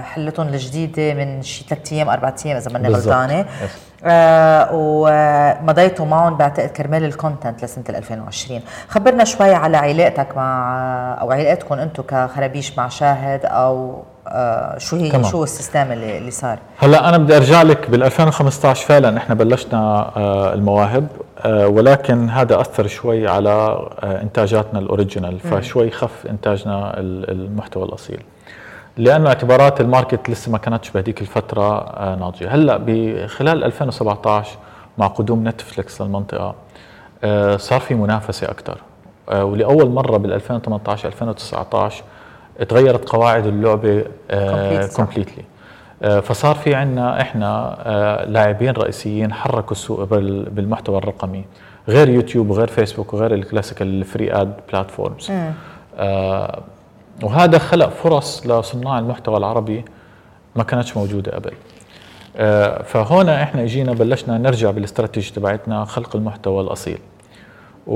[0.00, 2.88] حلّتهم الجديدة من شي ثلاث أيام أربع أيام إذا ماني.
[2.88, 3.46] غلطانة.
[4.04, 10.70] آه ومضيتوا معهم بعتقد كرمال ال content لسنة 2020 خبرنا شوي على علاقتك مع
[11.20, 15.22] أو علاقتكم أنتم كخرابيش مع شاهد أو آه شو هي تمام.
[15.30, 19.34] شو ال system اللي, اللي صار؟ هلا أنا بدي أرجع لك بال 2015 فعلا إحنا
[19.34, 19.78] بلشنا
[20.16, 21.06] آه، المواهب
[21.44, 27.84] آه، ولكن هذا أثر شوي على آه، إنتاجاتنا ال original فشوي خف إنتاجنا ال- المحتوى
[27.84, 28.22] الأصيل.
[29.00, 32.54] لأنه اعتبارات ال market لسه ما كانتش بهذيك الفترة آه، ناضجة.
[32.54, 34.58] هلأ بخلال 2017
[34.98, 36.54] مع قدوم نتفليكس للمنطقة
[37.24, 38.78] آه، صار في منافسة أكثر
[39.32, 42.04] ولأول مرة بال 2018 2019
[42.68, 44.04] تغيرت قواعد اللعبة.
[44.96, 45.44] completely
[46.22, 51.44] فصار في عندنا إحنا آه، لاعبين رئيسيين حركوا السوق بال- بالمحتوى الرقمي.
[51.88, 55.30] غير يوتيوب وغير فيسبوك وغير ال classical ال free ad platforms.
[55.98, 56.58] آه،
[57.22, 59.84] وهذا خلق فرص لصناع المحتوى العربي
[60.56, 61.52] ما كانتش موجودة قبل.
[62.36, 66.98] آه، فهون إحنا اجينا بلشنا نرجع بالاستراتيجي تبعتنا خلق المحتوى الأصيل.
[67.86, 67.94] و...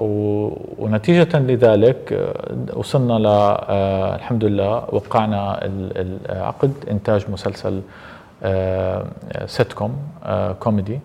[0.00, 0.58] و...
[0.78, 7.80] ونتيجة لذلك آه، وصلنا ل آه، الحمد لله وقعنا ال- العقد إنتاج مسلسل
[8.42, 9.04] آه،
[9.46, 11.00] سيت كوم آه، كوميدي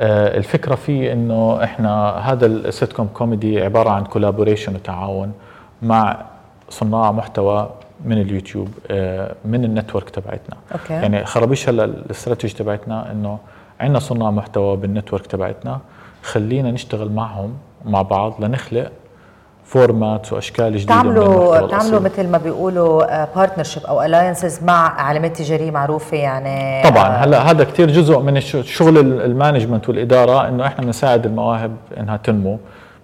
[0.00, 5.32] آه، الفكرة فيه إنه إحنا هذا السيت كوم كوميدي عبارة عن collaboration وتعاون.
[5.82, 6.16] مع
[6.70, 7.70] صناع محتوى
[8.04, 10.92] من اليوتيوب آه، من ال network تبعتنا okay.
[10.94, 13.38] يعني خرابيش هلا الاستراتيجي تبعتنا إنه
[13.80, 15.78] عندنا صناع محتوى بال network تبعتنا
[16.22, 18.90] خلينا نشتغل معهم مع بعض لنخلق
[19.64, 22.00] format وأشكال جديدة بتعملوا الأصيل.
[22.02, 27.64] مثل ما بيقولوا partnership أو alliances مع علامات تجارية معروفة يعني طبعا آه، هلا هذا
[27.64, 32.58] كثير جزء من شغل ال- management والإدارة إنه إحنا بنساعد المواهب إنها تنمو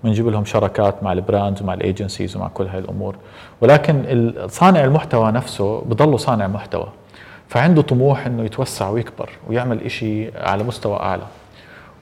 [0.04, 3.16] بنجيب لهم شراكات مع ال brands ومع ال agencies ومع كل هاي الأمور.
[3.60, 6.86] ولكن صانع المحتوى نفسه بضله صانع محتوى
[7.48, 11.22] فعنده طموح إنه يتوسع ويكبر ويعمل إشي على مستوى أعلى.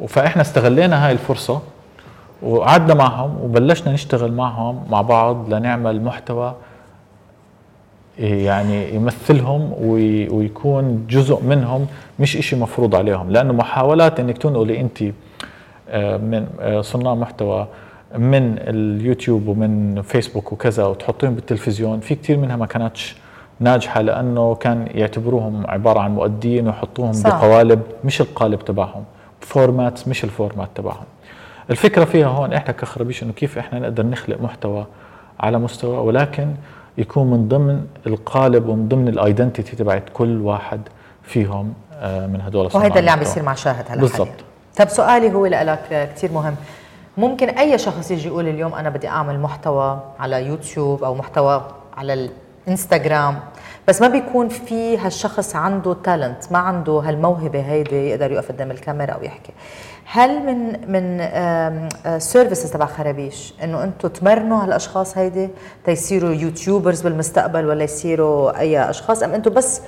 [0.08, 1.60] فإحنا استغلينا هاي الفرصة
[2.42, 6.54] وقعدنا معهم وبلشنا نشتغل معهم مع بعض لنعمل محتوى
[8.18, 11.86] يعني يمثلهم وي- ويكون جزء منهم
[12.20, 13.30] مش إشي مفروض عليهم.
[13.30, 15.02] لأنه محاولات أنك تنقلي أنت
[15.88, 17.66] آه، من آه، صناع محتوى
[18.18, 23.16] من اليوتيوب ومن فيسبوك وكذا وتحطيهم بالتلفزيون في كثير منها ما كانتش
[23.60, 27.28] ناجحة لأنه كان يعتبروهم عبارة عن مؤدين ويحطوهم صح.
[27.30, 29.04] بقوالب مش القالب تبعهم
[29.40, 31.04] format مش ال format تبعهم
[31.70, 34.86] الفكرة فيها هون إحنا كخرابيش إنه كيف إحنا نقدر نخلق محتوى
[35.40, 36.48] على مستوى ولكن
[36.98, 40.80] يكون من ضمن القالب ومن ضمن ال identity تبعت كل واحد
[41.22, 43.18] فيهم آه، من هدول وهيدا اللي عم.
[43.18, 44.28] بيصير مع شاهد هلا بالضبط.
[44.76, 46.54] طب سؤالي هو لك كثير مهم
[47.16, 51.62] ممكن أي شخص يجي يقول اليوم أنا بدي أعمل محتوى على يوتيوب أو محتوى
[51.96, 52.28] على
[52.66, 53.38] الإنستغرام
[53.88, 59.12] بس ما بيكون في هالشخص عنده talent ما عنده هالموهبة هيدي يقدر يقف قدام الكاميرا
[59.12, 59.52] أو يحكي.
[60.06, 65.48] هل من من services تبع خرابيش إنه أنتم تمرنوا هالأشخاص هيدي؟
[65.84, 69.80] تيصيروا YouTubers بالمستقبل ولا يصيروا أي أشخاص؟ أم أنتم بس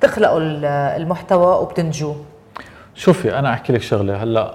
[0.00, 0.64] تخلقوا ال-
[1.02, 2.16] المحتوى وبتنتجوه؟
[2.94, 4.22] شوفي أنا أحكي لك شغلة.
[4.22, 4.54] هلأ آه،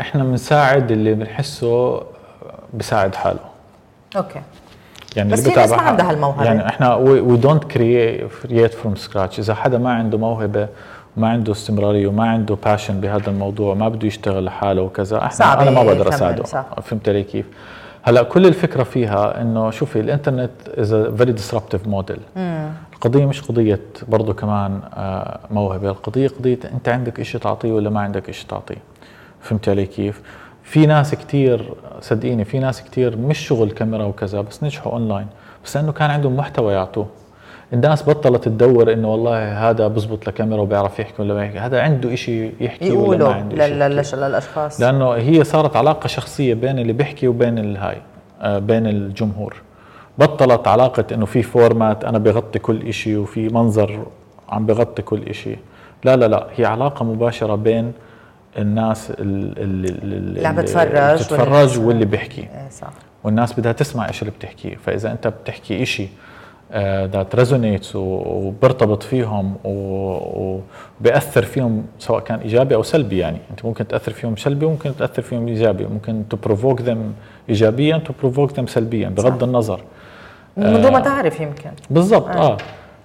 [0.00, 2.02] إحنا بنساعد اللي بنحسه
[2.74, 3.40] بساعد حاله.
[4.16, 4.40] okay.
[5.16, 6.44] يعني بس اللي بتابع ما عندها هالموهبة.
[6.44, 10.68] يعني إحنا we don't create from scratch إذا حدا ما عنده موهبة
[11.16, 15.60] وما عنده استمرارية وما عنده passion بهذا الموضوع ما بده يشتغل لحاله وكذا إحنا صعب
[15.60, 16.42] أنا ما بقدر أساعده.
[16.82, 17.46] فهمت علي كيف؟
[18.02, 22.20] هلأ كل الفكرة فيها إنه شوفي الإنترنت is very disruptive model
[22.94, 25.90] القضية مش قضية برضه كمان آه، موهبة.
[25.90, 28.76] القضية قضية أنت عندك شيء تعطيه ولا ما عندك شيء تعطيه.
[29.40, 30.22] فهمت علي كيف؟
[30.62, 35.26] في ناس كتير صدقيني في ناس كتير مش شغل كاميرا وكذا بس نجحوا اونلاين
[35.64, 37.06] بس لأنه كان عندهم محتوى يعطوه.
[37.72, 42.12] الناس بطلت تدور إنه والله هذا بزبط لكاميرا وبيعرف يحكي ولا ما يحكي هذا عنده
[42.14, 43.78] إشي يحكي ولا يقولوا ما عنده إشي لل-.
[43.78, 44.80] لل- للأشخاص.
[44.80, 47.96] لأنه هي صارت علاقة شخصية بين اللي بيحكي وبين الهاي
[48.42, 49.56] آه، بين الجمهور.
[50.18, 54.06] بطلت علاقة إنه في format أنا بغطي كل إشي وفي منظر
[54.48, 55.56] عم بغطي كل إشي.
[56.04, 57.92] لا لا لا هي علاقة مباشرة بين
[58.58, 62.40] الناس اللي, اللي بتفرج بتتفرج واللي- واللي بيحكي.
[62.40, 62.90] إيه صح.
[63.24, 66.08] والناس بدها تسمع إيش اللي بتحكيه فإذا أنت بتحكي إشي
[67.06, 73.38] that resonates وبرتبط فيهم وبيأثر فيهم سواء كان إيجابي أو سلبي يعني.
[73.50, 75.84] أنت ممكن تأثر فيهم سلبي وممكن تأثر فيهم إيجابي.
[75.86, 77.12] ممكن to provoke them
[77.48, 79.46] ايجابيا to provoke them سلبيا بغض صح.
[79.46, 79.80] النظر.
[80.56, 81.70] من دون ما تعرف يمكن.
[81.90, 82.56] بالضبط آه, آه.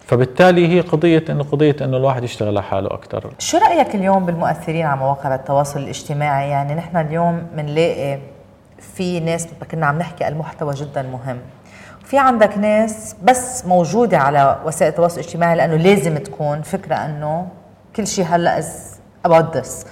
[0.05, 4.85] فبالتالي هي قضية إنه قضية إنه الواحد يشتغل على حاله أكثر شو رأيك اليوم بالمؤثرين
[4.85, 8.19] على مواقع التواصل الاجتماعي؟ يعني نحن اليوم بنلاقي
[8.79, 11.37] في ناس كنا عم نحكي المحتوى جدا مهم.
[12.03, 17.47] في عندك ناس بس موجودة على وسائل التواصل الاجتماعي لأنه لازم تكون فكرة أنه
[17.95, 18.95] كل شيء هلأ از
[19.27, 19.87] about this.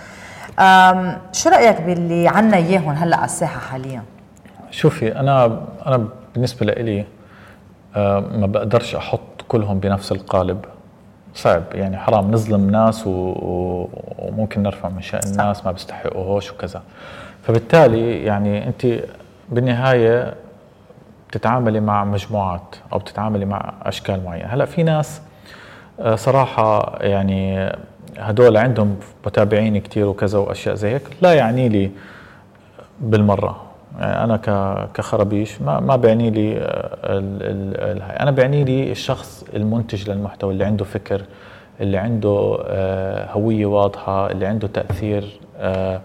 [1.31, 4.03] شو رأيك باللي عنا إياهم هلأ على الساحة حاليا؟
[4.71, 7.05] شوفي أنا أنا بالنسبة لإلي
[8.37, 10.65] ما بقدرش أحط كلهم بنفس القالب.
[11.35, 12.31] صعب يعني حرام.
[12.31, 16.81] نظلم ناس وممكن نرفع من شأن الناس ما بيستحقوهوش وكذا.
[17.43, 18.87] فبالتالي يعني أنت
[19.49, 20.33] بالنهاية
[21.29, 24.47] بتتعاملي مع مجموعات أو بتتعاملي مع أشكال معينة.
[24.47, 25.21] هلأ في ناس
[25.99, 27.71] آه، صراحة يعني
[28.17, 31.91] هدول عندهم متابعين كثير وكذا وأشياء زي هيك لا يعني لي
[33.01, 33.61] بالمرة.
[33.99, 34.37] أنا
[34.93, 41.21] كخربيش ما ما بيعني لي آه، أنا بيعني لي الشخص المنتج للمحتوى اللي عنده فكر
[41.81, 46.01] اللي عنده آه، هوية واضحة اللي عنده تأثير آه،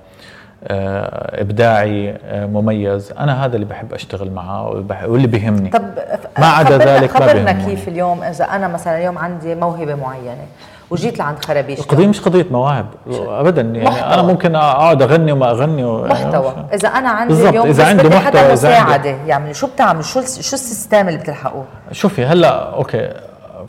[1.41, 3.13] إبداعي مميز.
[3.13, 5.71] أنا هذا اللي بحب أشتغل معه واللي بيهمني.
[5.71, 5.83] طب
[6.39, 10.47] ما عدا ذلك خبرنا ما كيف اليوم إذا أنا مثلا اليوم عندي موهبة معينة.
[10.91, 14.15] وجيت لعند خرابيش القضية مش قضية مواهب ابدا يعني محتوى.
[14.15, 16.05] أنا ممكن أقعد أغني وما أغني و...
[16.05, 16.55] محتوى.
[16.73, 17.49] إذا أنا عندي بالزبط.
[17.49, 21.65] اليوم إذا عندي محتوى حدا مساعدة يعني شو بتعمل؟ شو شو ال system اللي بتلحقوه؟
[21.93, 23.11] شوفي هلأ okay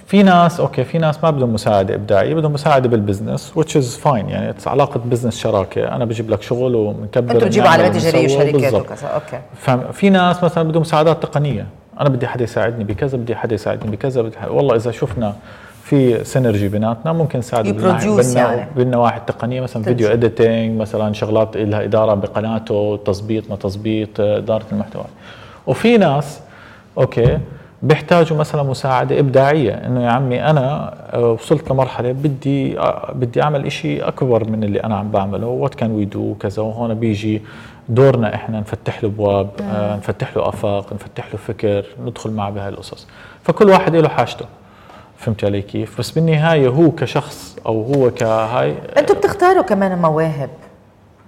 [0.08, 4.06] في ناس okay في ناس ما بدهم مساعدة إبداعية بدهم مساعدة بال business which is
[4.06, 5.96] fine يعني علاقة business شراكة.
[5.96, 9.39] أنا بجيب لك شغل ومكبر أنتم بتجيبوا على تجاريه وشركات وكذا okay.
[9.56, 11.68] ففي ناس مثلا بدهم مساعدات تقنية.
[12.00, 15.36] أنا بدي حدا يساعدني بكذا بدي حدا يساعدني بكذا بدي حدا والله إذا شفنا
[15.89, 17.65] في synergy بيناتنا ممكن نساعد
[18.52, 18.67] يعني.
[18.75, 25.04] بالنواحي التقنيه مثلا video editing مثلا شغلات لها إدارة بقناته تظبيط ما تظبيط إدارة المحتوى.
[25.67, 26.39] وفي ناس
[26.98, 27.38] okay
[27.84, 33.65] بيحتاجوا مثلا مساعدة إبداعية إنه يا عمي أنا آه، وصلت لمرحلة بدي آه، بدي أعمل
[33.65, 35.47] إشي أكبر من اللي أنا عم بعمله.
[35.48, 37.41] what can we do كذا وهون بيجي
[37.89, 42.69] دورنا إحنا نفتح له ابواب آه نفتح له آفاق نفتح له فكر ندخل معه بهاي
[42.69, 43.08] القصص
[43.43, 44.45] فكل واحد له حاجته.
[45.20, 50.50] فهمت علي كيف؟ بس بالنهاية هو كشخص أو هو كهاي أنتم بتختاروا كمان مواهب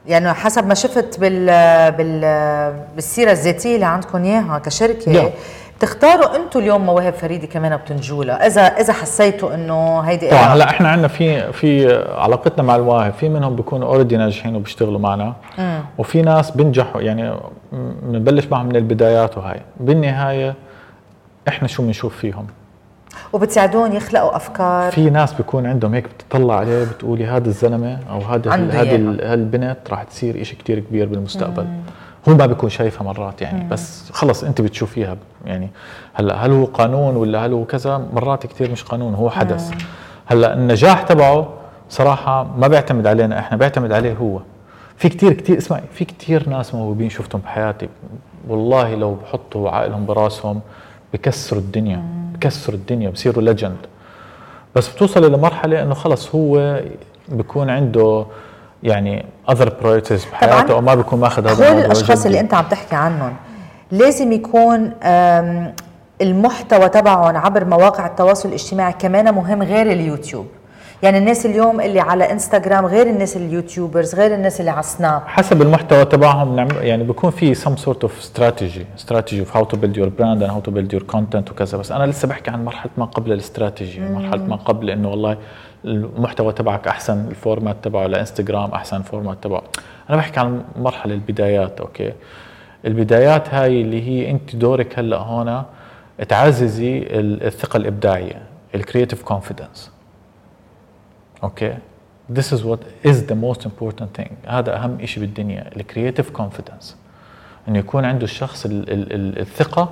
[0.08, 1.46] يعني حسب ما شفت بال
[1.92, 2.22] بال
[2.96, 5.30] بالسيرة الذاتية اللي عندكم إياها كشركة لا.
[5.80, 10.90] تختاروا أنتم اليوم مواهب فريدة كمان بتنجولا إذا إذا حسيتوا إنه هيدي طبعا هلا إحنا
[10.90, 15.34] عندنا في في علاقتنا مع المواهب في منهم بيكونوا اوريدي ناجحين وبيشتغلوا معنا.
[15.58, 15.80] مم.
[15.98, 17.34] وفي ناس بنجحوا يعني
[18.02, 20.56] بنبلش معهم من البدايات وهي بالنهاية
[21.48, 22.48] إحنا شو بنشوف فيهم؟
[23.34, 24.92] وبتساعدون يخلقوا أفكار.
[24.92, 28.96] في ناس بيكون عندهم هيك بتطلع عليه بتقولي هذا الزلمة أو هذا هذه
[29.34, 31.64] البنت راح تصير شيء كثير كبير بالمستقبل.
[31.64, 31.80] مم.
[32.30, 33.70] هو ما بيكون شايفها مرات يعني مم.
[33.70, 35.70] بس خلص أنت بتشوفيها يعني
[36.14, 39.72] هلأ هل هو قانون ولا هل هو كذا؟ مرات كثير مش قانون هو حدث.
[39.72, 39.78] مم.
[40.26, 41.50] هلأ النجاح تبعه
[41.90, 44.40] صراحة ما بيعتمد علينا إحنا بيعتمد عليه هو.
[44.98, 47.90] في كثير كثير اسمعي في كثير ناس موهوبين شفتهم بحياتي
[48.48, 50.62] والله لو بحطوا عقلهم براسهم
[51.14, 52.21] بكسروا الدنيا.
[52.42, 53.78] بكسروا الدنيا بصيروا legend
[54.76, 56.82] بس بتوصل لمرحله إنه خلص هو
[57.30, 58.26] بيكون عنده
[58.84, 62.96] يعني other priorities بحياته أو ما بيكون ماخذ هذا هول الأشخاص اللي أنت عم تحكي
[62.96, 63.34] عنهم
[63.92, 64.92] لازم يكون
[66.22, 70.48] المحتوى تبعهم عبر مواقع التواصل الاجتماعي كمان مهم غير اليوتيوب.
[71.04, 75.22] يعني الناس اليوم اللي على انستغرام غير الناس ال YouTubers غير الناس اللي على سناب
[75.26, 79.98] حسب المحتوى تبعهم يعني بيكون في some sort of strategy strategy of how to build
[79.98, 81.78] your brand and how to build your content وكذا.
[81.78, 85.38] بس أنا لسه بحكي عن مرحلة ما قبل الاستراتيجي مرحلة ما قبل إنه والله
[85.86, 89.64] المحتوى تبعك أحسن ال format تبعه لانستغرام أحسن format تبعه.
[90.10, 92.14] أنا بحكي عن مرحلة البدايات okay.
[92.86, 95.64] البدايات هاي اللي هي أنت دورك هلأ هون
[96.30, 98.42] تعززي الثقة الإبداعية
[98.76, 99.92] ال creative confidence
[101.44, 101.78] okay
[102.34, 104.32] This is what is the most important thing.
[104.48, 106.96] هذا أهم شيء بالدنيا ال creative confidence
[107.68, 109.90] إنه يكون عنده الشخص ال ال ال الثقة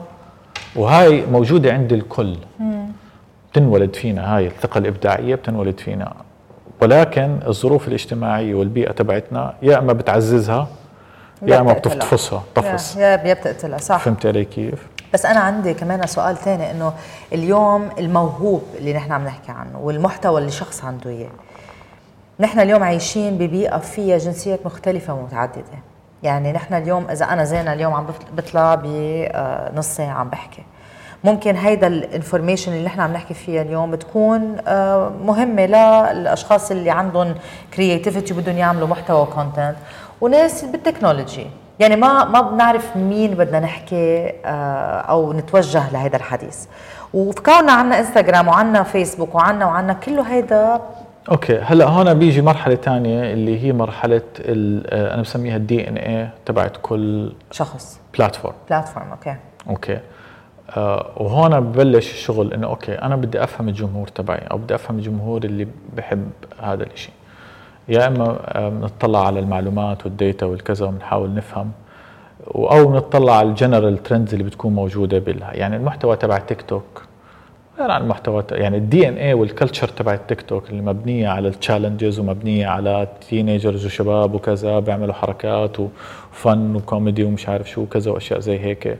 [0.76, 2.36] وهاي موجودة عند الكل.
[3.52, 6.14] بتنولد فينا هاي الثقة الإبداعية بتنولد فينا.
[6.82, 10.68] ولكن الظروف الاجتماعية والبيئة تبعتنا يا إما بتعززها
[11.42, 13.98] يا إما بتفطفصها طفص يا يا بتقتلها صح.
[13.98, 16.94] فهمت علي كيف؟ بس أنا عندي كمان سؤال ثاني إنه
[17.34, 21.30] اليوم الموهوب اللي نحن عم نحكي عنه والمحتوى اللي شخص عنده إياه
[22.40, 25.64] نحن اليوم عايشين ببيئة فيها جنسيات مختلفة ومتعددة.
[26.24, 30.64] يعني نحن اليوم إذا أنا زينة اليوم عم بطلع بنص ساعة عم بحكي.
[31.24, 37.36] ممكن هيدا الانفورميشن اللي نحن عم نحكي فيها اليوم بتكون آه، مهمة للأشخاص اللي عندهم
[37.74, 39.76] creativity وبدهم يعملوا محتوى و content
[40.22, 41.48] وناس بال technology
[41.80, 46.66] يعني ما ما بنعرف مين بدنا نحكي آه، أو نتوجه لهذا الحديث.
[47.14, 50.82] وفي كوننا عندنا انستغرام وعندنا فيسبوك وعندنا وعندنا كله هيدا
[51.32, 56.78] okay هلأ هون بيجي مرحلة ثانية اللي هي مرحلة آه، أنا بسميها ال DNA تبعت
[56.82, 58.00] كل شخص.
[58.18, 59.36] بلاتفورم بلاتفورم أوكي.
[59.70, 60.00] أوكي.
[60.78, 65.44] آه وهون ببلش الشغل إنه okay أنا بدي أفهم الجمهور تبعي أو بدي أفهم الجمهور
[65.44, 66.30] اللي بحب
[66.62, 67.14] هذا الشيء
[67.90, 71.72] يا إما بنطلع على المعلومات وال data والكذا وبنحاول نفهم
[72.56, 77.04] أو بنطلع على ال general trends اللي بتكون موجودة بالها يعني المحتوى تبع تيك توك
[77.80, 81.54] غير عن المحتوى يعني ال DNA وال culture تبع التيك توك اللي مبنية على ال
[81.54, 88.40] challenges ومبنية على teenagers وشباب وكذا بيعملوا حركات وفن وكوميدي ومش عارف شو كذا وأشياء
[88.40, 88.98] زي هيك.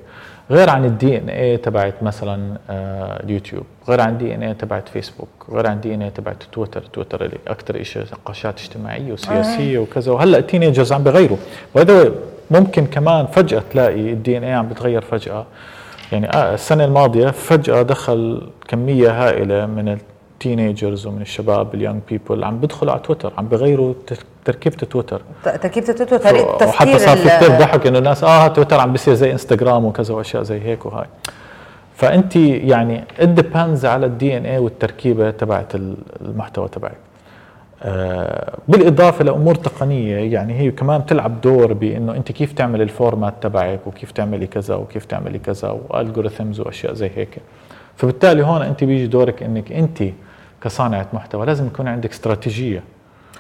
[0.52, 5.68] غير عن ال DNA تبعت مثلا آه، اليوتيوب غير عن ال DNA تبعت فيسبوك غير
[5.68, 6.82] عن ال DNA تبعت تويتر.
[6.82, 9.82] تويتر اللي أكثر شيء نقاشات اجتماعية وسياسية آه.
[9.82, 10.12] وكذا.
[10.12, 11.38] وهلأ ال teenagers عم بغيروا.
[11.76, 12.12] وهذا
[12.52, 15.46] ممكن كمان فجأة تلاقي ال DNA عم بتغير فجأة.
[16.12, 19.98] يعني آه، السنة الماضية فجأة دخل كمية هائلة من
[20.34, 23.94] ال teenagers ومن الشباب ال young people عم بيدخلوا على تويتر عم بغيروا
[24.52, 25.22] تركيبه تويتر.
[25.44, 29.14] تركيبه تويتر طريقة تفكير وحتى صار في كثير ضحك إنه الناس آه تويتر عم بيصير
[29.14, 31.06] زي إنستغرام وكذا وأشياء زي هيك وهاي.
[31.96, 35.76] فأنت يعني ات على ال DNA والتركيبة تبعت
[36.22, 36.98] المحتوى تبعك.
[37.84, 43.34] آه بالإضافة لأمور تقنية يعني هي كمان بتلعب دور بإنه أنت كيف تعمل ال format
[43.42, 47.38] تبعك وكيف تعملي كذا وكيف تعملي كذا وال algorithms وأشياء زي هيك.
[47.96, 50.04] فبالتالي هون أنت بيجي دورك إنك أنت
[50.64, 52.84] كصانعة محتوى لازم يكون عندك استراتيجية.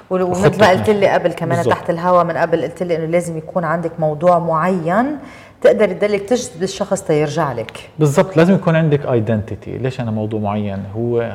[0.09, 1.73] ومثل ما قلت لي قبل كمان بالزبط.
[1.73, 5.17] تحت الهواء من قبل قلت لي إنه لازم يكون عندك موضوع معين
[5.61, 7.89] تقدر تدلك تجذب الشخص تيرجع لك.
[7.99, 8.37] بالضبط.
[8.37, 11.33] لازم يكون عندك identity ليش أنا موضوع معين؟ هو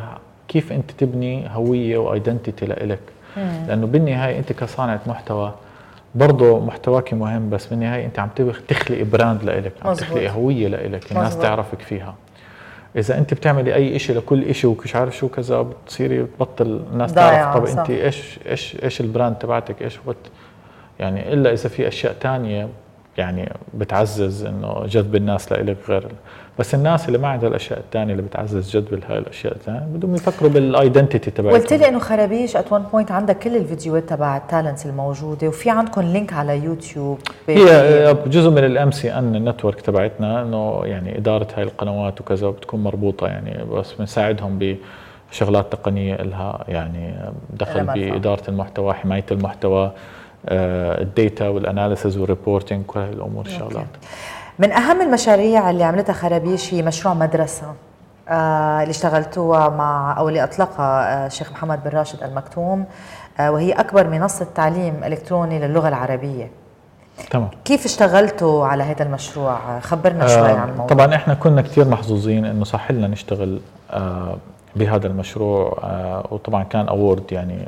[0.49, 3.01] كيف أنت تبني هوية و identity لإلك؟
[3.37, 5.55] لأنه بالنهاية أنت كصانعة محتوى
[6.15, 8.29] برضه محتواك مهم بس بالنهاية أنت عم
[8.69, 12.15] تخلقي brand لإلك عم تخلقي هوية لإلك الناس تعرفك فيها.
[12.97, 17.57] إذا أنت بتعملي أي شيء لكل شيء ومش عارف شو كذا بتصيري بطل الناس تعرف
[17.57, 20.17] طب أنت إيش إيش إيش ال brand تبعتك؟ إيش بت
[20.99, 22.69] يعني إلا إذا في أشياء ثانية
[23.19, 26.09] يعني بتعزز إنه جذب الناس لإلك غير
[26.59, 30.51] بس الناس اللي ما عندها الأشياء الثانية اللي بتعزز جذب هاي الأشياء الثانية بدهم يفكروا
[30.51, 31.61] بال identity تبعتهم.
[31.61, 35.71] قلت لي إنه خرابيش at one point عندك كل الفيديوهات تبع ال talents الموجودة وفي
[35.71, 41.49] عندكم link على يوتيوب هي جزء من ال MCN ال network تبعتنا إنه يعني إدارة
[41.57, 44.77] هاي القنوات وكذا بتكون مربوطة يعني بس بنساعدهم
[45.31, 47.15] بشغلات تقنية لها يعني
[47.51, 49.93] دخل بإدارة المحتوى حماية المحتوى.
[50.49, 53.87] آه، ال data وال analysis وال reporting كل هاي الأمور الشغلات
[54.59, 57.67] من أهم المشاريع اللي عملتها خرابيش هي مشروع مدرسة
[58.29, 62.85] آه اللي اشتغلتوها مع أو اللي أطلقها الشيخ آه محمد بن راشد المكتوم
[63.41, 66.51] آه وهي أكبر منصة تعليم إلكتروني للغة العربية.
[67.31, 67.49] تمام.
[67.65, 70.87] كيف اشتغلتوا على هذا المشروع؟ خبرنا شوي عن الموضوع.
[70.87, 73.61] طبعا إحنا كنا كثير محظوظين إنه صح لنا نشتغل
[74.77, 75.79] بهذا المشروع
[76.31, 77.67] وطبعا كان award يعني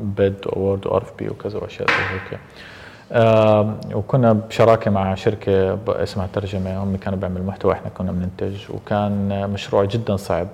[0.00, 2.40] bid award و RFP وكذا وأشياء زي هيك.
[3.12, 9.28] آه وكنا بشراكة مع شركة اسمها ترجمة هم كانوا بيعملوا محتوى إحنا كنا بننتج وكان
[9.50, 10.48] مشروع جدا صعب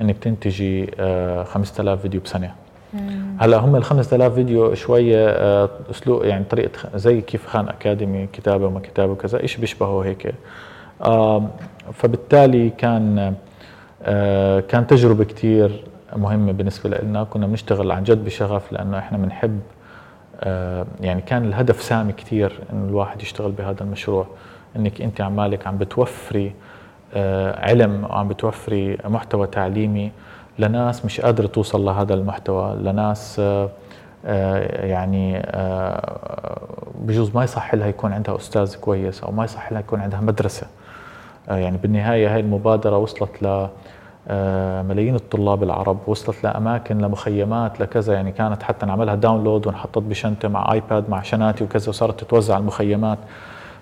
[0.00, 2.50] إنك تنتجي آه 5000 فيديو بسنه
[3.40, 8.66] هلأ هم ال 5000 فيديو شوية آه أسلوب يعني طريقة زي كيف خان أكاديمي كتابة
[8.66, 10.34] وما كتابة وكذا شيء بيشبهه هيك.
[11.92, 13.34] فبالتالي كان
[14.02, 15.84] آه كان تجربة كثير
[16.16, 19.60] مهمه بالنسبة لنا كنا بنشتغل عن جد بشغف لأنه إحنا بنحب
[20.40, 24.26] آه، يعني كان الهدف سامي كثير انه الواحد يشتغل بهذا المشروع
[24.76, 26.52] إنك أنت عمالك عم بتوفري
[27.14, 30.12] آه، علم وعم بتوفري محتوى تعليمي
[30.58, 33.68] لناس مش قادرة توصل لهذا المحتوى لناس آه،
[34.86, 35.42] يعني
[37.00, 40.66] بجوز ما يصح لها يكون عندها أستاذ كويس أو ما يصح لها يكون عندها مدرسة.
[41.48, 43.42] يعني بالنهاية هاي المبادرة وصلت
[44.82, 48.14] ملايين الطلاب العرب وصلت لأماكن لمخيمات لكذا.
[48.14, 53.18] يعني كانت حتى نعملها download وانحطت بشنطة مع iPad مع شناتي وكذا وصارت تتوزع المخيمات.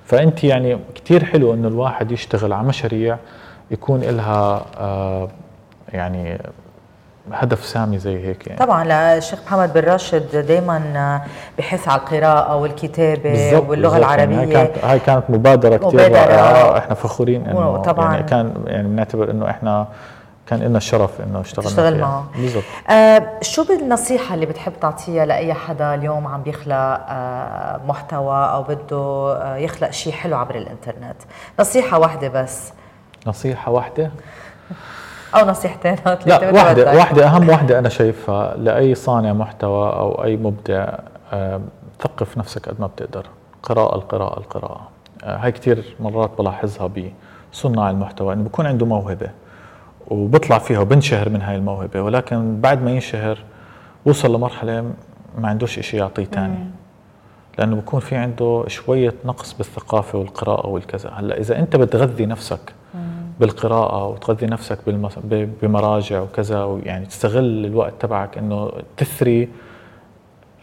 [0.04, 3.18] فأنت يعني كثير حلو إنه الواحد يشتغل على مشاريع
[3.70, 5.28] يكون لها آه،
[5.92, 6.38] يعني
[7.32, 8.58] هدف سامي زي هيك يعني.
[8.58, 11.20] طبعا الشيخ محمد بن راشد دائما
[11.58, 16.78] بحث على القراءة والكتابة واللغة العربية يعني هاي كانت هاي كانت مبادرة كثير رائعة.
[16.78, 18.12] إحنا فخورين إنه طبعا.
[18.12, 19.86] يعني كان يعني بنعتبر إنه إحنا
[20.58, 22.26] كان لنا الشرف إنه اشتغلنا تشتغل معه.
[22.36, 22.64] بالضبط.
[22.90, 26.74] آه شو بالنصيحة اللي بتحب تعطيها لأي حدا اليوم عم بيخلق
[27.08, 28.96] آه محتوى أو بده
[29.36, 31.16] آه يخلق شيء حلو عبر الإنترنت؟
[31.60, 32.72] نصيحة واحدة بس.
[33.26, 34.10] نصيحة واحدة؟
[35.34, 35.96] أو نصيحتين
[36.26, 40.88] لا واحدة واحدة أهم واحدة أنا شايفها لأي صانع محتوى أو أي مبدع
[41.32, 41.60] آه،
[42.00, 43.26] ثقف نفسك قد ما بتقدر.
[43.62, 44.88] قراءة القراءة القراءة.
[45.24, 46.90] آه، هاي كثير مرات بلاحظها
[47.52, 49.30] بصناع المحتوى إنه بكون عنده موهبة.
[50.08, 53.38] وبطلع فيها وبنشهر من هاي الموهبة ولكن بعد ما ينشهر
[54.04, 54.80] وصل لمرحلة
[55.38, 56.58] ما عندوش شيء يعطيه ثاني
[57.58, 61.10] لأنه بكون في عنده شوية نقص بالثقافة والقراءة والكذا.
[61.10, 62.72] هلأ إذا أنت بتغذي نفسك
[63.40, 64.78] بالقراءة وتغذي نفسك
[65.62, 69.48] بمراجع وكذا ويعني تستغل الوقت تبعك إنه تثري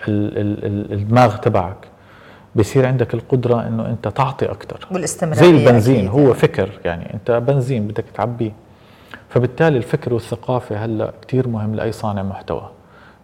[0.07, 1.87] الدماغ تبعك.
[2.55, 6.19] بصير عندك القدرة إنه أنت تعطي أكثر والاستمرارية زي البنزين أكيد.
[6.19, 7.13] هو فكر يعني.
[7.13, 8.51] أنت بنزين بدك تعبيه.
[9.29, 12.69] فبالتالي الفكر والثقافة هلا كثير مهم لأي صانع محتوى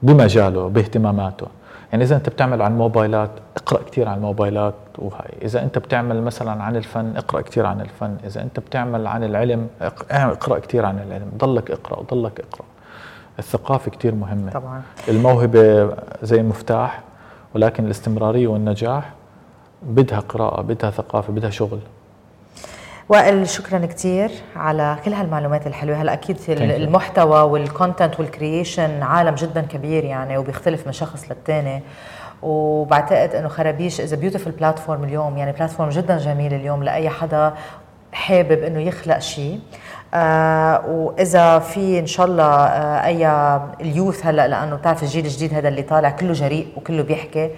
[0.03, 1.47] بمجاله باهتماماته.
[1.91, 5.33] يعني إذا أنت بتعمل عن الموبايلات اقرأ كثير عن الموبايلات وهاي.
[5.41, 8.17] إذا أنت بتعمل مثلا عن الفن اقرأ كثير عن الفن.
[8.25, 9.67] إذا أنت بتعمل عن العلم
[10.11, 11.31] اقرأ كثير عن العلم.
[11.37, 12.65] ضلك اقرأ وضلك اقرأ.
[13.39, 14.51] الثقافة كثير مهمة.
[14.51, 14.81] طبعا.
[15.07, 17.01] الموهبة زي مفتاح
[17.55, 19.13] ولكن الاستمرارية والنجاح
[19.83, 21.79] بدها قراءة بدها ثقافة بدها شغل.
[23.09, 26.01] وائل شكرا كثير على كل هالمعلومات الحلوة.
[26.01, 31.83] هلا أكيد المحتوى وال content وال creation عالم جدا كبير يعني وبيختلف من شخص للتاني.
[32.41, 37.53] وبعتقد إنه خرابيش is beautiful platform اليوم يعني platform جدا جميل اليوم لأي حدا
[38.13, 39.59] حابب إنه يخلق شيء
[40.13, 43.27] آه وإذا في إن شاء الله آه أي
[43.81, 47.49] اليوث هلا لأنه بتعرف الجيل الجديد هذا اللي طالع كله جريء وكله بيحكي.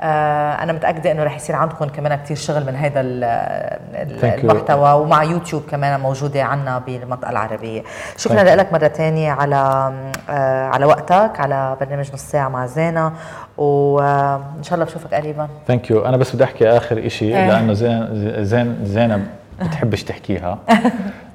[0.00, 6.00] أنا متأكدة إنه رح يصير عندكم كمان كثير شغل من هذا المحتوى ومع يوتيوب كمان
[6.00, 7.82] موجودة عنا بالمنطقة العربية.
[8.16, 9.92] شكرا لك مرة ثانية على
[10.30, 13.12] آه على وقتك على برنامج نص ساعة مع زينة
[13.58, 15.48] وان شاء الله بشوفك قريبا.
[15.68, 17.48] thank you أنا بس بدي أحكي آخر شيء إيه.
[17.48, 19.26] لأنه زين زين زينب
[19.60, 20.58] بتحبش تحكيها.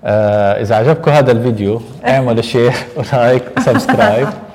[0.05, 4.48] آه إذا عجبكم هذا الفيديو اعملوا share و like و subscribe آه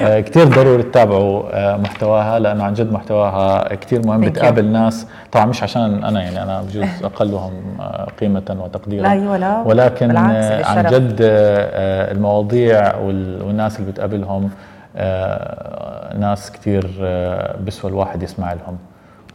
[0.00, 4.20] كثير ضروري تتابعوا آه محتواها لأنه عن جد محتواها كثير مهم.
[4.20, 9.02] بتقابل ناس طبعا مش عشان أنا يعني أنا بجوز أقلهم آه قيمة وتقديرا.
[9.02, 9.62] لا أيوة لا.
[9.62, 14.50] ولكن آه عن جد آه المواضيع والناس اللي بتقابلهم
[14.96, 18.78] آه ناس كثير آه بسوى الواحد يسمع لهم.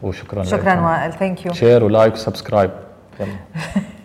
[0.03, 1.13] وشكرا شكرا وائل.
[1.13, 2.71] thank you share و like و subscribe.
[3.19, 3.29] يلا.